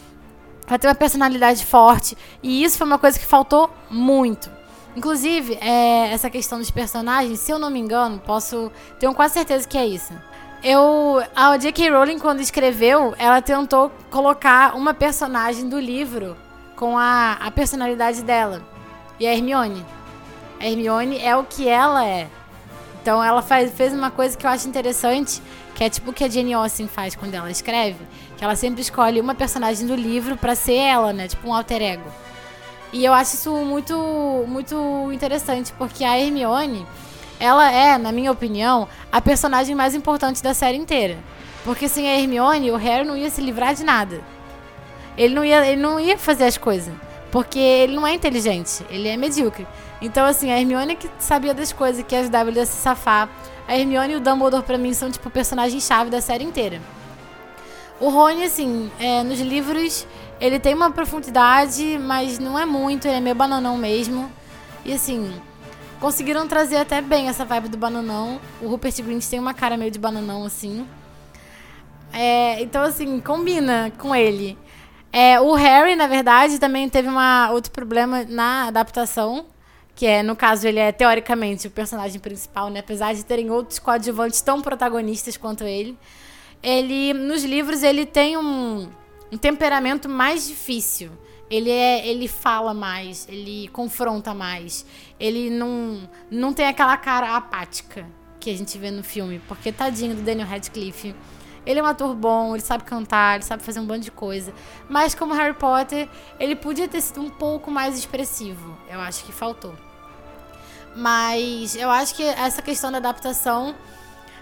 ela 0.66 0.80
tem 0.80 0.90
uma 0.90 0.96
personalidade 0.96 1.66
forte. 1.66 2.18
E 2.42 2.64
isso 2.64 2.78
foi 2.78 2.88
uma 2.88 2.98
coisa 2.98 3.20
que 3.20 3.26
faltou 3.26 3.70
muito. 3.90 4.50
Inclusive, 4.96 5.58
é, 5.60 6.14
essa 6.14 6.30
questão 6.30 6.60
dos 6.60 6.72
personagens, 6.72 7.42
se 7.42 7.52
eu 7.52 7.60
não 7.60 7.70
me 7.70 7.80
engano, 7.80 8.22
posso. 8.26 8.72
Tenho 8.98 9.14
quase 9.14 9.34
certeza 9.34 9.68
que 9.68 9.78
é 9.78 9.86
isso 9.86 10.14
eu 10.64 11.24
a 11.36 11.58
J.K. 11.58 11.90
Rowling 11.90 12.20
quando 12.20 12.40
escreveu, 12.40 13.14
ela 13.18 13.42
tentou 13.42 13.92
colocar 14.10 14.76
uma 14.76 14.94
personagem 14.94 15.70
do 15.70 15.80
livro 15.80 16.36
com 16.76 16.98
a, 16.98 17.34
a 17.34 17.52
personalidade 17.52 18.22
dela. 18.22 18.62
E 19.20 19.26
a 19.26 19.34
Hermione. 19.34 19.86
A 20.60 20.68
Hermione 20.68 21.20
é 21.20 21.36
o 21.36 21.44
que 21.44 21.68
ela 21.68 22.06
é. 22.06 22.28
Então 23.02 23.24
ela 23.24 23.42
faz, 23.42 23.72
fez 23.72 23.94
uma 23.94 24.10
coisa 24.10 24.36
que 24.36 24.46
eu 24.46 24.50
acho 24.50 24.68
interessante, 24.68 25.42
que 25.76 25.84
é 25.84 25.90
tipo 25.90 26.10
o 26.10 26.14
que 26.14 26.24
a 26.24 26.30
Jane 26.30 26.54
Austen 26.54 26.88
faz 26.88 27.16
quando 27.16 27.36
ela 27.36 27.52
escreve, 27.52 28.00
que 28.36 28.44
ela 28.44 28.56
sempre 28.56 28.82
escolhe 28.82 29.22
uma 29.22 29.36
personagem 29.36 29.86
do 29.86 29.96
livro 29.96 30.36
para 30.36 30.56
ser 30.56 30.74
ela, 30.74 31.14
né? 31.14 31.28
Tipo 31.28 31.50
um 31.50 31.54
alter 31.54 31.82
ego. 31.82 32.12
E 32.92 33.06
eu 33.06 33.14
acho 33.14 33.36
isso 33.36 33.52
muito 33.58 33.96
muito 34.48 35.12
interessante, 35.12 35.72
porque 35.74 36.04
a 36.04 36.20
Hermione, 36.20 36.88
ela 37.40 37.72
é, 37.72 37.98
na 37.98 38.12
minha 38.12 38.32
opinião, 38.32 38.88
a 39.12 39.22
personagem 39.22 39.76
mais 39.76 39.94
importante 39.96 40.42
da 40.42 40.54
série 40.54 40.78
inteira. 40.78 41.18
Porque 41.64 41.88
sem 41.88 42.08
a 42.08 42.20
Hermione, 42.20 42.72
o 42.72 42.76
Harry 42.76 43.06
não 43.06 43.18
ia 43.18 43.30
se 43.30 43.42
livrar 43.42 43.74
de 43.74 43.84
nada. 43.84 44.22
Ele 45.18 45.34
não 45.34 45.44
ia, 45.44 45.66
ele 45.66 45.82
não 45.82 46.00
ia 46.00 46.18
fazer 46.18 46.46
as 46.46 46.58
coisas. 46.58 46.94
Porque 47.32 47.60
ele 47.60 47.96
não 47.96 48.06
é 48.06 48.14
inteligente, 48.14 48.86
ele 48.90 49.08
é 49.08 49.18
medíocre. 49.18 49.68
Então, 50.02 50.26
assim, 50.26 50.52
a 50.52 50.60
Hermione 50.60 50.96
que 50.96 51.10
sabia 51.18 51.54
das 51.54 51.74
coisas, 51.74 52.04
que 52.08 52.16
ajudava 52.16 52.50
ele 52.50 52.60
a 52.60 52.66
se 52.66 52.78
safar. 52.78 53.30
A 53.68 53.78
Hermione 53.78 54.14
e 54.14 54.16
o 54.18 54.20
Dumbledore, 54.20 54.64
pra 54.64 54.78
mim, 54.78 54.94
são, 54.94 55.10
tipo, 55.10 55.30
personagens-chave 55.30 56.10
da 56.10 56.22
série 56.22 56.44
inteira. 56.44 56.80
O 58.00 58.10
Rony, 58.10 58.44
assim, 58.44 58.92
é, 59.00 59.24
nos 59.24 59.40
livros 59.40 60.06
ele 60.40 60.60
tem 60.60 60.74
uma 60.74 60.92
profundidade, 60.92 61.98
mas 61.98 62.40
não 62.40 62.60
é 62.60 62.66
muito, 62.66 63.08
ele 63.08 63.18
é 63.18 63.22
meio 63.22 63.36
bananão 63.36 63.78
mesmo. 63.78 64.32
E 64.84 64.94
assim, 64.94 65.34
conseguiram 66.00 66.48
trazer 66.48 66.78
até 66.78 67.02
bem 67.02 67.28
essa 67.28 67.46
vibe 67.46 67.70
do 67.70 67.78
bananão. 67.78 68.40
O 68.62 68.68
Rupert 68.68 69.02
Grint 69.02 69.26
tem 69.26 69.40
uma 69.40 69.54
cara 69.54 69.78
meio 69.78 69.92
de 69.92 70.00
bananão, 70.00 70.46
assim. 70.46 70.86
É, 72.14 72.62
então, 72.62 72.82
assim, 72.82 73.20
combina 73.20 73.92
com 73.98 74.16
ele. 74.16 74.58
É, 75.12 75.40
o 75.40 75.54
Harry, 75.54 75.96
na 75.96 76.08
verdade, 76.08 76.60
também 76.60 76.90
teve 76.90 77.08
uma, 77.08 77.52
outro 77.52 77.72
problema 77.72 78.26
na 78.28 78.68
adaptação. 78.68 79.46
Que 79.96 80.06
é, 80.06 80.22
no 80.22 80.36
caso, 80.36 80.68
ele 80.68 80.80
é 80.80 80.92
teoricamente 80.92 81.68
o 81.68 81.72
personagem 81.72 82.20
principal, 82.20 82.70
né? 82.70 82.82
Apesar 82.82 83.14
de 83.14 83.24
terem 83.24 83.50
outros 83.50 83.80
coadjuvantes 83.80 84.42
tão 84.42 84.62
protagonistas 84.62 85.38
quanto 85.38 85.64
ele. 85.64 85.98
Ele, 86.62 87.14
nos 87.14 87.44
livros, 87.44 87.82
ele 87.82 88.06
tem 88.06 88.36
um, 88.36 88.90
um 89.32 89.38
temperamento 89.38 90.10
mais 90.10 90.48
difícil. 90.48 91.12
Ele 91.50 91.70
é, 91.70 92.08
ele 92.08 92.28
fala 92.28 92.74
mais, 92.74 93.28
ele 93.30 93.68
confronta 93.70 94.34
mais. 94.34 94.86
Ele 95.20 95.50
não, 95.50 96.10
não 96.30 96.54
tem 96.54 96.68
aquela 96.68 96.98
cara 96.98 97.36
apática 97.36 98.06
que 98.40 98.50
a 98.50 98.58
gente 98.58 98.78
vê 98.78 98.92
no 98.92 99.04
filme, 99.04 99.40
porque 99.48 99.72
tadinho 99.72 100.16
do 100.16 100.22
Daniel 100.22 100.48
Radcliffe. 100.48 101.16
Ele 101.66 101.80
é 101.80 101.84
um 101.84 101.88
ator 101.88 102.14
bom, 102.16 102.54
ele 102.56 102.62
sabe 102.62 102.84
cantar, 102.84 103.36
ele 103.36 103.44
sabe 103.44 103.64
fazer 103.64 103.80
um 103.80 103.86
bando 103.86 104.02
de 104.02 104.12
coisa. 104.12 104.54
Mas 104.88 105.16
como 105.16 105.34
Harry 105.34 105.56
Potter, 105.56 106.08
ele 106.40 106.56
podia 106.56 106.88
ter 106.88 107.02
sido 107.02 107.22
um 107.22 107.30
pouco 107.30 107.72
mais 107.72 107.98
expressivo. 107.98 108.78
Eu 108.88 109.00
acho 109.00 109.24
que 109.24 109.32
faltou. 109.32 109.74
Mas 110.96 111.76
eu 111.76 111.90
acho 111.90 112.14
que 112.14 112.24
essa 112.24 112.62
questão 112.62 112.92
da 112.92 113.00
adaptação 113.00 113.76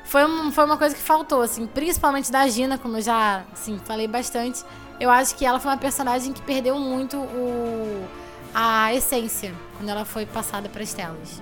foi, 0.03 0.25
um, 0.25 0.51
foi 0.51 0.65
uma 0.65 0.77
coisa 0.77 0.93
que 0.93 1.01
faltou, 1.01 1.41
assim, 1.41 1.65
principalmente 1.65 2.31
da 2.31 2.45
Gina, 2.48 2.77
como 2.77 2.98
eu 2.98 3.01
já 3.01 3.43
assim, 3.53 3.79
falei 3.86 4.07
bastante. 4.07 4.63
Eu 5.00 5.09
acho 5.09 5.35
que 5.35 5.45
ela 5.45 5.59
foi 5.59 5.71
uma 5.71 5.77
personagem 5.77 6.33
que 6.33 6.41
perdeu 6.41 6.77
muito 6.77 7.17
o, 7.17 8.07
a 8.53 8.93
essência 8.93 9.53
quando 9.77 9.89
ela 9.89 10.05
foi 10.05 10.25
passada 10.25 10.69
para 10.69 10.83
as 10.83 10.93
telas. 10.93 11.41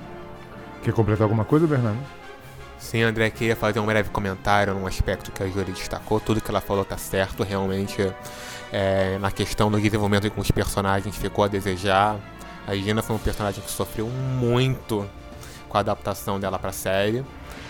Quer 0.84 0.94
completar 0.94 1.24
alguma 1.24 1.46
coisa, 1.46 1.68
Bernardo? 1.68 2.00
Sim, 2.80 3.04
André, 3.04 3.30
queria 3.30 3.56
fazer 3.56 3.80
um 3.80 3.86
breve 3.86 4.10
comentário 4.10 4.74
num 4.74 4.88
aspecto 4.88 5.32
que 5.32 5.44
a 5.44 5.48
Júlia 5.48 5.66
destacou. 5.66 6.20
Tudo 6.20 6.42
que 6.42 6.50
ela 6.50 6.60
falou 6.60 6.84
tá 6.84 6.98
certo, 6.98 7.44
realmente. 7.44 8.12
É, 8.74 9.18
na 9.20 9.30
questão 9.30 9.70
do 9.70 9.80
desenvolvimento 9.80 10.30
com 10.32 10.42
os 10.42 10.50
personagens 10.50 11.16
ficou 11.16 11.44
a 11.44 11.48
desejar. 11.48 12.18
A 12.66 12.76
Gina 12.76 13.04
foi 13.04 13.16
um 13.16 13.20
personagem 13.20 13.62
que 13.62 13.70
sofreu 13.70 14.08
muito 14.08 15.08
com 15.70 15.78
a 15.78 15.82
adaptação 15.82 16.40
dela 16.40 16.58
para 16.58 16.70
a 16.70 16.74
série, 16.74 17.24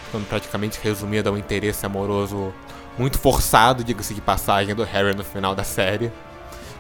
ficando 0.06 0.26
praticamente 0.28 0.80
resumida 0.82 1.30
ao 1.30 1.38
interesse 1.38 1.86
amoroso 1.86 2.54
muito 3.02 3.18
forçado, 3.18 3.84
diga-se 3.84 4.14
de 4.14 4.22
passagem, 4.22 4.76
do 4.76 4.84
Harry 4.84 5.16
no 5.16 5.24
final 5.24 5.56
da 5.56 5.64
série, 5.64 6.12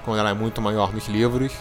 quando 0.05 0.19
ela 0.19 0.29
é 0.29 0.33
muito 0.33 0.61
maior 0.61 0.93
nos 0.93 1.07
livros. 1.07 1.51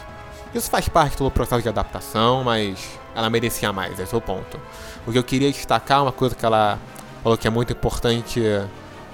Isso 0.54 0.68
faz 0.68 0.86
parte 0.86 1.16
do 1.16 1.30
processo 1.30 1.62
de 1.62 1.68
adaptação, 1.70 2.44
mas 2.44 2.90
ela 3.14 3.30
merecia 3.30 3.72
mais, 3.72 3.98
esse 3.98 4.14
é 4.14 4.18
o 4.18 4.20
ponto. 4.20 4.60
O 5.06 5.12
que 5.12 5.18
eu 5.18 5.24
queria 5.24 5.50
destacar, 5.50 6.02
uma 6.02 6.12
coisa 6.12 6.34
que 6.34 6.44
ela 6.44 6.78
falou 7.22 7.38
que 7.38 7.46
é 7.46 7.50
muito 7.50 7.72
importante, 7.72 8.42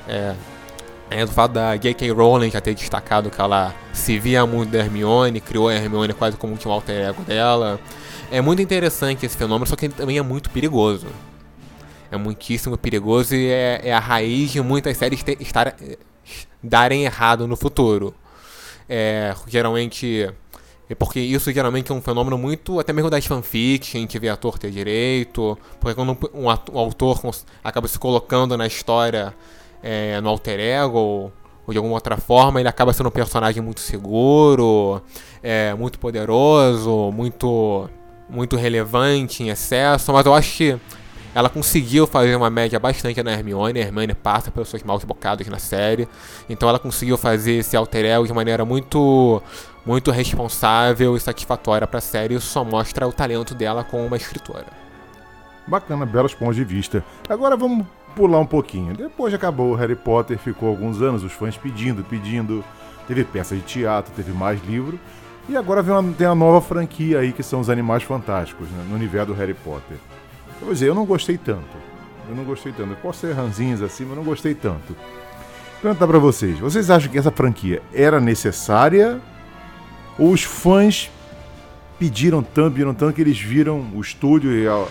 é, 0.08 0.34
é 1.10 1.24
do 1.24 1.30
fato 1.30 1.52
da 1.52 1.76
J.K. 1.76 2.10
Rowling 2.10 2.50
já 2.50 2.60
ter 2.60 2.74
destacado 2.74 3.30
que 3.30 3.40
ela 3.40 3.72
se 3.92 4.18
via 4.18 4.44
muito 4.44 4.70
da 4.70 4.78
Hermione, 4.78 5.40
criou 5.40 5.68
a 5.68 5.74
Hermione 5.74 6.12
quase 6.12 6.36
como 6.36 6.54
um 6.54 6.72
alter 6.72 7.10
ego 7.10 7.22
dela. 7.22 7.78
É 8.32 8.40
muito 8.40 8.60
interessante 8.60 9.24
esse 9.24 9.36
fenômeno, 9.36 9.64
só 9.64 9.76
que 9.76 9.88
também 9.88 10.18
é 10.18 10.22
muito 10.22 10.50
perigoso 10.50 11.06
é 12.10 12.16
muitíssimo 12.16 12.76
perigoso 12.76 13.34
e 13.34 13.46
é, 13.48 13.80
é 13.84 13.92
a 13.92 13.98
raiz 13.98 14.50
de 14.50 14.60
muitas 14.60 14.96
séries 14.96 15.22
te, 15.22 15.36
estar, 15.40 15.74
darem 16.62 17.04
errado 17.04 17.46
no 17.46 17.56
futuro. 17.56 18.14
É, 18.88 19.34
geralmente. 19.46 20.32
É 20.88 20.94
porque 20.94 21.18
isso 21.18 21.52
geralmente 21.52 21.90
é 21.90 21.94
um 21.94 22.00
fenômeno 22.00 22.38
muito, 22.38 22.78
até 22.78 22.92
mesmo 22.92 23.10
das 23.10 23.26
fanfics, 23.26 23.96
a 23.96 23.98
gente 23.98 24.16
vê 24.20 24.28
ator 24.28 24.56
ter 24.56 24.70
direito, 24.70 25.58
porque 25.80 25.96
quando 25.96 26.12
um, 26.32 26.44
um 26.72 26.78
autor 26.78 27.20
acaba 27.64 27.88
se 27.88 27.98
colocando 27.98 28.56
na 28.56 28.68
história 28.68 29.34
é, 29.82 30.20
no 30.20 30.28
alter 30.28 30.60
ego, 30.60 30.96
ou, 30.96 31.32
ou, 31.66 31.72
de 31.72 31.78
alguma 31.78 31.96
outra 31.96 32.16
forma, 32.16 32.60
ele 32.60 32.68
acaba 32.68 32.92
sendo 32.92 33.08
um 33.08 33.10
personagem 33.10 33.60
muito 33.60 33.80
seguro, 33.80 35.02
é, 35.42 35.74
muito 35.74 35.98
poderoso, 35.98 37.10
muito, 37.12 37.90
muito 38.30 38.54
relevante 38.54 39.42
em 39.42 39.48
excesso, 39.48 40.12
mas 40.12 40.24
eu 40.24 40.34
acho 40.34 40.56
que 40.56 40.80
ela 41.36 41.50
conseguiu 41.50 42.06
fazer 42.06 42.34
uma 42.34 42.48
média 42.48 42.80
bastante 42.80 43.22
na 43.22 43.30
Hermione. 43.30 43.78
A 43.78 43.82
Hermione 43.82 44.14
passa 44.14 44.50
pelos 44.50 44.70
seus 44.70 44.82
maus 44.82 45.04
bocados 45.04 45.46
na 45.48 45.58
série. 45.58 46.08
Então 46.48 46.66
ela 46.66 46.78
conseguiu 46.78 47.18
fazer 47.18 47.58
esse 47.58 47.76
alter 47.76 48.06
ego 48.06 48.26
de 48.26 48.32
maneira 48.32 48.64
muito 48.64 49.42
muito 49.84 50.10
responsável 50.10 51.14
e 51.14 51.20
satisfatória 51.20 51.86
para 51.86 51.98
a 51.98 52.00
série. 52.00 52.36
Isso 52.36 52.46
só 52.46 52.64
mostra 52.64 53.06
o 53.06 53.12
talento 53.12 53.54
dela 53.54 53.84
como 53.84 54.06
uma 54.06 54.16
escritora. 54.16 54.64
Bacana, 55.66 56.06
belos 56.06 56.32
pontos 56.32 56.56
de 56.56 56.64
vista. 56.64 57.04
Agora 57.28 57.54
vamos 57.54 57.84
pular 58.14 58.38
um 58.38 58.46
pouquinho. 58.46 58.96
Depois 58.96 59.30
de 59.30 59.36
acabou 59.36 59.72
o 59.72 59.74
Harry 59.74 59.94
Potter, 59.94 60.38
ficou 60.38 60.70
alguns 60.70 61.02
anos 61.02 61.22
os 61.22 61.32
fãs 61.32 61.54
pedindo, 61.54 62.02
pedindo. 62.02 62.64
Teve 63.06 63.24
peça 63.24 63.54
de 63.54 63.60
teatro, 63.60 64.10
teve 64.16 64.32
mais 64.32 64.58
livro. 64.64 64.98
E 65.50 65.54
agora 65.54 65.82
vem 65.82 65.94
uma, 65.94 66.14
tem 66.14 66.26
a 66.26 66.34
nova 66.34 66.62
franquia 66.62 67.18
aí 67.18 67.30
que 67.30 67.42
são 67.42 67.60
os 67.60 67.68
Animais 67.68 68.02
Fantásticos, 68.04 68.70
né, 68.70 68.86
no 68.88 68.94
universo 68.94 69.34
do 69.34 69.34
Harry 69.34 69.52
Potter. 69.52 69.98
Vou 70.60 70.72
dizer, 70.72 70.88
eu 70.88 70.94
não 70.94 71.04
gostei 71.04 71.38
tanto. 71.38 71.76
Eu 72.28 72.34
não 72.34 72.44
gostei 72.44 72.72
tanto. 72.72 72.90
Eu 72.90 72.96
posso 72.96 73.20
ser 73.20 73.32
ranzinhos 73.32 73.82
assim, 73.82 74.04
mas 74.04 74.16
não 74.16 74.24
gostei 74.24 74.54
tanto. 74.54 74.96
Perguntar 75.80 76.06
pra 76.06 76.18
vocês. 76.18 76.58
Vocês 76.58 76.90
acham 76.90 77.10
que 77.10 77.18
essa 77.18 77.30
franquia 77.30 77.82
era 77.92 78.20
necessária? 78.20 79.20
Ou 80.18 80.32
os 80.32 80.42
fãs 80.42 81.10
pediram 81.98 82.42
tanto, 82.42 82.72
pediram 82.72 82.94
tanto 82.94 83.14
que 83.14 83.20
eles 83.20 83.38
viram 83.38 83.86
o 83.94 84.00
estúdio 84.00 84.52
e 84.52 84.66
a, 84.66 84.86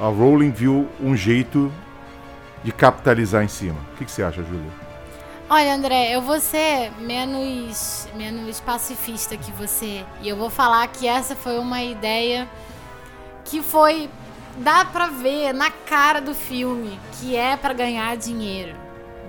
a 0.00 0.08
Rowling 0.08 0.50
viu 0.50 0.88
um 1.00 1.16
jeito 1.16 1.72
de 2.62 2.72
capitalizar 2.72 3.44
em 3.44 3.48
cima? 3.48 3.78
O 3.92 3.96
que, 3.96 4.04
que 4.04 4.10
você 4.10 4.22
acha, 4.22 4.42
Júlia? 4.42 4.86
Olha, 5.48 5.74
André, 5.74 6.12
eu 6.12 6.20
vou 6.20 6.40
ser 6.40 6.90
menos, 7.00 8.08
menos 8.16 8.60
pacifista 8.60 9.36
que 9.36 9.52
você. 9.52 10.04
E 10.20 10.28
eu 10.28 10.36
vou 10.36 10.50
falar 10.50 10.84
que 10.88 11.06
essa 11.06 11.36
foi 11.36 11.56
uma 11.58 11.84
ideia 11.84 12.48
que 13.44 13.62
foi 13.62 14.10
dá 14.58 14.84
pra 14.84 15.08
ver 15.08 15.52
na 15.52 15.70
cara 15.70 16.20
do 16.20 16.34
filme 16.34 16.98
que 17.12 17.36
é 17.36 17.56
para 17.56 17.74
ganhar 17.74 18.16
dinheiro. 18.16 18.74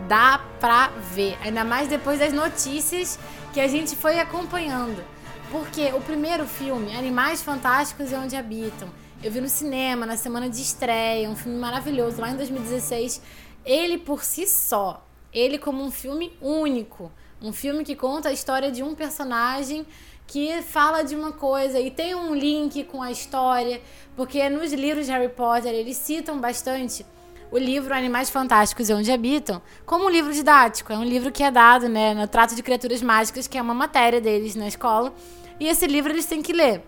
Dá 0.07 0.39
pra 0.59 0.87
ver. 1.13 1.37
Ainda 1.41 1.63
mais 1.63 1.87
depois 1.87 2.19
das 2.19 2.31
notícias 2.31 3.19
que 3.53 3.59
a 3.59 3.67
gente 3.67 3.95
foi 3.95 4.19
acompanhando. 4.19 5.03
Porque 5.51 5.91
o 5.93 6.01
primeiro 6.01 6.45
filme, 6.45 6.95
Animais 6.95 7.41
Fantásticos 7.41 8.11
e 8.11 8.15
Onde 8.15 8.35
Habitam, 8.35 8.89
eu 9.23 9.31
vi 9.31 9.41
no 9.41 9.49
cinema, 9.49 10.05
na 10.05 10.17
semana 10.17 10.49
de 10.49 10.61
estreia, 10.61 11.29
um 11.29 11.35
filme 11.35 11.57
maravilhoso, 11.57 12.21
lá 12.21 12.29
em 12.29 12.35
2016. 12.35 13.21
Ele 13.65 13.97
por 13.97 14.23
si 14.23 14.45
só, 14.45 15.05
ele 15.33 15.57
como 15.57 15.83
um 15.83 15.91
filme 15.91 16.37
único. 16.41 17.11
Um 17.41 17.53
filme 17.53 17.83
que 17.83 17.95
conta 17.95 18.29
a 18.29 18.33
história 18.33 18.71
de 18.71 18.83
um 18.83 18.95
personagem 18.95 19.85
que 20.27 20.61
fala 20.61 21.03
de 21.03 21.15
uma 21.15 21.31
coisa 21.31 21.79
e 21.79 21.89
tem 21.89 22.13
um 22.13 22.35
link 22.35 22.83
com 22.83 23.01
a 23.01 23.09
história, 23.09 23.81
porque 24.15 24.47
nos 24.49 24.73
livros 24.73 25.05
de 25.05 25.11
Harry 25.13 25.29
Potter 25.29 25.73
eles 25.73 25.95
citam 25.95 26.37
bastante 26.37 27.05
o 27.49 27.57
livro 27.57 27.93
Animais 27.93 28.29
Fantásticos 28.29 28.89
e 28.89 28.93
Onde 28.93 29.09
Habitam 29.09 29.61
como 29.85 30.05
um 30.05 30.09
livro 30.09 30.33
didático. 30.33 30.91
É 30.91 30.97
um 30.97 31.03
livro 31.03 31.31
que 31.31 31.41
é 31.41 31.49
dado 31.49 31.87
né, 31.87 32.13
no 32.13 32.27
Trato 32.27 32.55
de 32.55 32.61
Criaturas 32.61 33.01
Mágicas, 33.01 33.47
que 33.47 33.57
é 33.57 33.61
uma 33.61 33.73
matéria 33.73 34.19
deles 34.19 34.53
na 34.53 34.67
escola. 34.67 35.13
E 35.59 35.67
esse 35.67 35.87
livro 35.87 36.11
eles 36.11 36.25
têm 36.25 36.41
que 36.41 36.51
ler. 36.51 36.83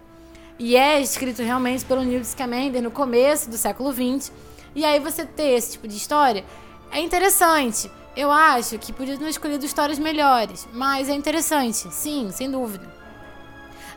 E 0.60 0.76
é 0.76 1.00
escrito 1.00 1.42
realmente 1.42 1.86
pelo 1.86 2.04
Newt 2.04 2.28
Scamander 2.28 2.84
no 2.84 2.92
começo 2.92 3.50
do 3.50 3.58
século 3.58 3.94
XX. 3.94 4.34
E 4.76 4.84
aí 4.84 5.00
você 5.00 5.26
ter 5.26 5.52
esse 5.52 5.72
tipo 5.72 5.88
de 5.88 5.96
história 5.96 6.44
é 6.92 7.00
interessante. 7.00 7.90
Eu 8.18 8.30
acho 8.30 8.78
que 8.78 8.92
podia 8.92 9.18
ter 9.18 9.30
escolhido 9.30 9.66
histórias 9.66 9.98
melhores, 9.98 10.68
mas 10.74 11.08
é 11.08 11.14
interessante, 11.14 11.88
sim, 11.94 12.30
sem 12.32 12.52
dúvida. 12.52 12.99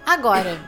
Agora, 0.05 0.61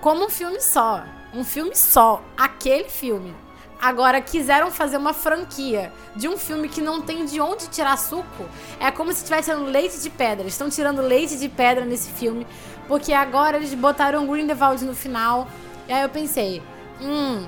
como 0.00 0.26
um 0.26 0.28
filme 0.28 0.60
só, 0.60 1.04
um 1.32 1.44
filme 1.44 1.76
só, 1.76 2.20
aquele 2.36 2.88
filme. 2.88 3.34
Agora, 3.80 4.20
quiseram 4.20 4.70
fazer 4.70 4.96
uma 4.96 5.12
franquia 5.12 5.92
de 6.14 6.28
um 6.28 6.36
filme 6.36 6.68
que 6.68 6.80
não 6.80 7.00
tem 7.00 7.24
de 7.24 7.40
onde 7.40 7.68
tirar 7.68 7.96
suco. 7.96 8.44
É 8.80 8.90
como 8.90 9.12
se 9.12 9.18
estivesse 9.18 9.50
tirando 9.50 9.66
leite 9.66 10.00
de 10.00 10.10
pedra. 10.10 10.46
Estão 10.46 10.68
tirando 10.68 11.02
leite 11.02 11.36
de 11.36 11.48
pedra 11.48 11.84
nesse 11.84 12.10
filme. 12.10 12.46
Porque 12.86 13.12
agora 13.12 13.56
eles 13.56 13.74
botaram 13.74 14.26
Grindelwald 14.26 14.84
no 14.84 14.94
final. 14.94 15.48
E 15.88 15.92
aí 15.92 16.02
eu 16.02 16.08
pensei, 16.08 16.62
hum, 17.00 17.46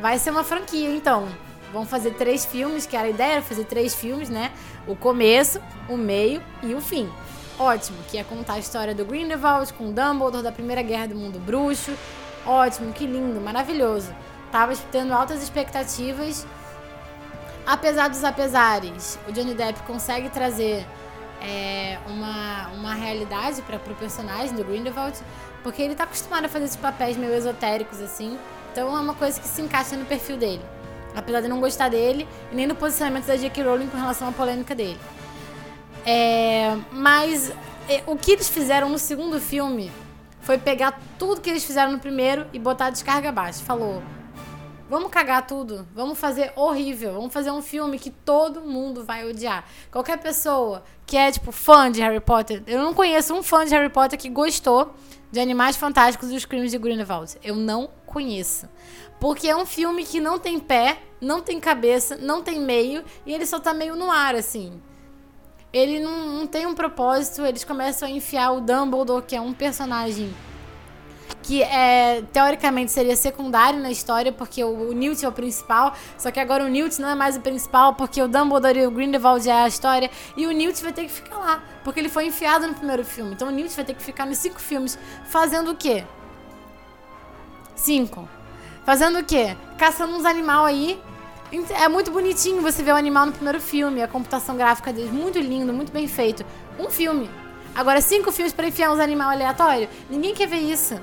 vai 0.00 0.18
ser 0.18 0.30
uma 0.30 0.42
franquia 0.42 0.90
então. 0.90 1.28
Vão 1.72 1.84
fazer 1.84 2.14
três 2.14 2.44
filmes, 2.44 2.86
que 2.86 2.96
era 2.96 3.06
a 3.06 3.10
ideia, 3.10 3.32
era 3.34 3.42
fazer 3.42 3.64
três 3.64 3.94
filmes, 3.94 4.28
né? 4.28 4.52
O 4.86 4.96
começo, 4.96 5.60
o 5.88 5.96
meio 5.96 6.42
e 6.62 6.74
o 6.74 6.80
fim 6.80 7.08
ótimo, 7.58 7.98
que 8.08 8.18
é 8.18 8.24
contar 8.24 8.54
a 8.54 8.58
história 8.58 8.94
do 8.94 9.04
Grindelwald 9.04 9.72
com 9.74 9.92
Dumbledore 9.92 10.42
da 10.42 10.52
Primeira 10.52 10.82
Guerra 10.82 11.08
do 11.08 11.14
Mundo 11.14 11.38
Bruxo. 11.38 11.92
Ótimo, 12.44 12.92
que 12.92 13.06
lindo, 13.06 13.40
maravilhoso. 13.40 14.14
Tava 14.52 14.74
tendo 14.92 15.12
altas 15.12 15.42
expectativas. 15.42 16.46
Apesar 17.66 18.08
dos 18.08 18.22
apesares, 18.22 19.18
o 19.28 19.32
Johnny 19.32 19.54
Depp 19.54 19.82
consegue 19.82 20.28
trazer 20.28 20.86
é, 21.42 21.98
uma, 22.06 22.68
uma 22.68 22.94
realidade 22.94 23.60
para 23.62 23.76
o 23.76 23.96
personagem 23.96 24.54
do 24.54 24.64
Grindelwald, 24.64 25.18
porque 25.62 25.82
ele 25.82 25.94
tá 25.94 26.04
acostumado 26.04 26.44
a 26.44 26.48
fazer 26.48 26.66
esses 26.66 26.76
papéis 26.76 27.16
meio 27.16 27.34
esotéricos 27.34 28.00
assim. 28.00 28.38
Então 28.72 28.96
é 28.96 29.00
uma 29.00 29.14
coisa 29.14 29.40
que 29.40 29.48
se 29.48 29.60
encaixa 29.62 29.96
no 29.96 30.04
perfil 30.04 30.36
dele. 30.36 30.62
Apesar 31.14 31.40
de 31.40 31.48
não 31.48 31.60
gostar 31.60 31.88
dele 31.88 32.28
e 32.52 32.54
nem 32.54 32.68
do 32.68 32.74
posicionamento 32.74 33.26
da 33.26 33.36
J.K. 33.36 33.64
Rowling 33.64 33.88
com 33.88 33.96
relação 33.96 34.28
à 34.28 34.32
polêmica 34.32 34.74
dele. 34.74 35.00
É, 36.06 36.76
mas 36.92 37.50
é, 37.88 38.02
o 38.06 38.16
que 38.16 38.30
eles 38.30 38.48
fizeram 38.48 38.88
no 38.88 38.98
segundo 38.98 39.40
filme 39.40 39.90
foi 40.40 40.56
pegar 40.56 41.00
tudo 41.18 41.40
que 41.40 41.50
eles 41.50 41.64
fizeram 41.64 41.90
no 41.90 41.98
primeiro 41.98 42.46
e 42.52 42.58
botar 42.60 42.86
a 42.86 42.90
descarga 42.90 43.30
abaixo. 43.30 43.64
Falou: 43.64 44.00
Vamos 44.88 45.10
cagar 45.10 45.44
tudo. 45.44 45.86
Vamos 45.92 46.16
fazer 46.16 46.52
horrível. 46.54 47.12
Vamos 47.14 47.32
fazer 47.32 47.50
um 47.50 47.60
filme 47.60 47.98
que 47.98 48.10
todo 48.10 48.60
mundo 48.60 49.04
vai 49.04 49.28
odiar. 49.28 49.64
Qualquer 49.90 50.18
pessoa 50.18 50.84
que 51.04 51.16
é, 51.16 51.32
tipo, 51.32 51.50
fã 51.50 51.90
de 51.90 52.00
Harry 52.00 52.20
Potter. 52.20 52.62
Eu 52.68 52.78
não 52.78 52.94
conheço 52.94 53.34
um 53.34 53.42
fã 53.42 53.64
de 53.64 53.72
Harry 53.72 53.90
Potter 53.90 54.16
que 54.16 54.28
gostou 54.28 54.94
de 55.32 55.40
Animais 55.40 55.76
Fantásticos 55.76 56.30
e 56.30 56.36
os 56.36 56.44
Crimes 56.44 56.70
de 56.70 56.78
Grindelwald. 56.78 57.36
Eu 57.42 57.56
não 57.56 57.90
conheço. 58.06 58.68
Porque 59.18 59.48
é 59.48 59.56
um 59.56 59.66
filme 59.66 60.04
que 60.04 60.20
não 60.20 60.38
tem 60.38 60.60
pé, 60.60 60.98
não 61.20 61.40
tem 61.40 61.58
cabeça, 61.58 62.16
não 62.16 62.40
tem 62.42 62.60
meio 62.60 63.02
e 63.24 63.34
ele 63.34 63.44
só 63.44 63.58
tá 63.58 63.74
meio 63.74 63.96
no 63.96 64.08
ar, 64.08 64.36
assim. 64.36 64.80
Ele 65.72 66.00
não, 66.00 66.26
não 66.38 66.46
tem 66.46 66.66
um 66.66 66.74
propósito, 66.74 67.44
eles 67.44 67.64
começam 67.64 68.08
a 68.08 68.10
enfiar 68.10 68.52
o 68.52 68.60
Dumbledore, 68.60 69.24
que 69.24 69.36
é 69.36 69.40
um 69.40 69.52
personagem 69.52 70.34
que 71.42 71.62
é, 71.62 72.22
teoricamente 72.32 72.90
seria 72.90 73.14
secundário 73.14 73.78
na 73.80 73.90
história, 73.90 74.32
porque 74.32 74.62
o, 74.64 74.90
o 74.90 74.92
Newt 74.92 75.24
é 75.24 75.28
o 75.28 75.32
principal, 75.32 75.94
só 76.18 76.30
que 76.30 76.40
agora 76.40 76.64
o 76.64 76.68
Newt 76.68 77.00
não 77.00 77.08
é 77.08 77.14
mais 77.14 77.36
o 77.36 77.40
principal, 77.40 77.94
porque 77.94 78.20
o 78.20 78.26
Dumbledore 78.26 78.80
e 78.80 78.86
o 78.86 78.90
Grindelwald 78.90 79.48
é 79.48 79.62
a 79.62 79.68
história, 79.68 80.10
e 80.36 80.44
o 80.46 80.50
Newt 80.50 80.82
vai 80.82 80.92
ter 80.92 81.04
que 81.04 81.12
ficar 81.12 81.36
lá, 81.38 81.62
porque 81.84 82.00
ele 82.00 82.08
foi 82.08 82.26
enfiado 82.26 82.66
no 82.66 82.74
primeiro 82.74 83.04
filme. 83.04 83.32
Então 83.32 83.48
o 83.48 83.50
Newt 83.52 83.74
vai 83.76 83.84
ter 83.84 83.94
que 83.94 84.02
ficar 84.02 84.26
nos 84.26 84.38
cinco 84.38 84.60
filmes 84.60 84.98
fazendo 85.26 85.70
o 85.70 85.76
quê? 85.76 86.04
Cinco. 87.76 88.28
Fazendo 88.84 89.20
o 89.20 89.24
quê? 89.24 89.56
Caçando 89.78 90.16
uns 90.16 90.24
animal 90.24 90.64
aí. 90.64 91.00
É 91.52 91.88
muito 91.88 92.10
bonitinho 92.10 92.60
você 92.60 92.82
ver 92.82 92.92
o 92.92 92.96
animal 92.96 93.26
no 93.26 93.32
primeiro 93.32 93.60
filme, 93.60 94.02
a 94.02 94.08
computação 94.08 94.56
gráfica 94.56 94.92
dele, 94.92 95.10
muito 95.10 95.38
lindo, 95.38 95.72
muito 95.72 95.92
bem 95.92 96.08
feito. 96.08 96.44
Um 96.78 96.90
filme. 96.90 97.30
Agora, 97.74 98.00
cinco 98.00 98.32
filmes 98.32 98.52
para 98.52 98.66
enfiar 98.66 98.90
uns 98.90 98.98
animal 98.98 99.30
aleatório? 99.30 99.88
Ninguém 100.10 100.34
quer 100.34 100.48
ver 100.48 100.58
isso. 100.58 101.00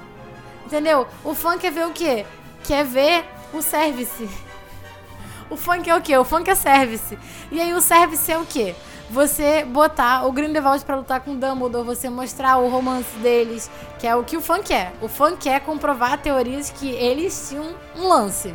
Entendeu? 0.66 1.08
O 1.24 1.34
fã 1.34 1.58
quer 1.58 1.72
ver 1.72 1.88
o 1.88 1.92
quê? 1.92 2.26
Quer 2.64 2.84
ver 2.84 3.26
o 3.54 3.62
service. 3.62 4.28
O 5.50 5.56
funk 5.56 5.90
é 5.90 5.96
o 5.96 6.02
quê? 6.02 6.18
O 6.18 6.26
funk 6.26 6.50
é 6.50 6.56
service. 6.56 7.18
E 7.52 7.62
aí 7.62 7.74
o 7.74 7.82
service 7.82 8.32
é 8.32 8.38
o 8.38 8.46
quê? 8.46 8.76
Você 9.10 9.64
botar 9.64 10.26
o 10.26 10.32
Grindelwald 10.32 10.84
para 10.84 10.96
lutar 10.96 11.20
com 11.22 11.34
o 11.34 11.36
Dumbledore, 11.36 11.86
você 11.86 12.10
mostrar 12.10 12.58
o 12.58 12.70
romance 12.70 13.16
deles, 13.18 13.70
que 14.00 14.08
é 14.08 14.16
o 14.16 14.24
que 14.24 14.36
o 14.36 14.42
funk 14.42 14.74
é. 14.74 14.92
O 15.02 15.08
funk 15.08 15.48
é 15.48 15.60
comprovar 15.60 16.18
teorias 16.18 16.72
que 16.72 16.90
eles 16.90 17.50
tinham 17.50 17.76
um 17.96 18.08
lance. 18.08 18.54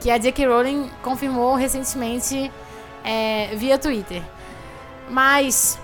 Que 0.00 0.10
a 0.10 0.18
J.K. 0.18 0.46
Rowling 0.46 0.90
confirmou 1.02 1.54
recentemente 1.54 2.50
é, 3.04 3.54
via 3.54 3.78
Twitter. 3.78 4.22
Mas 5.08 5.78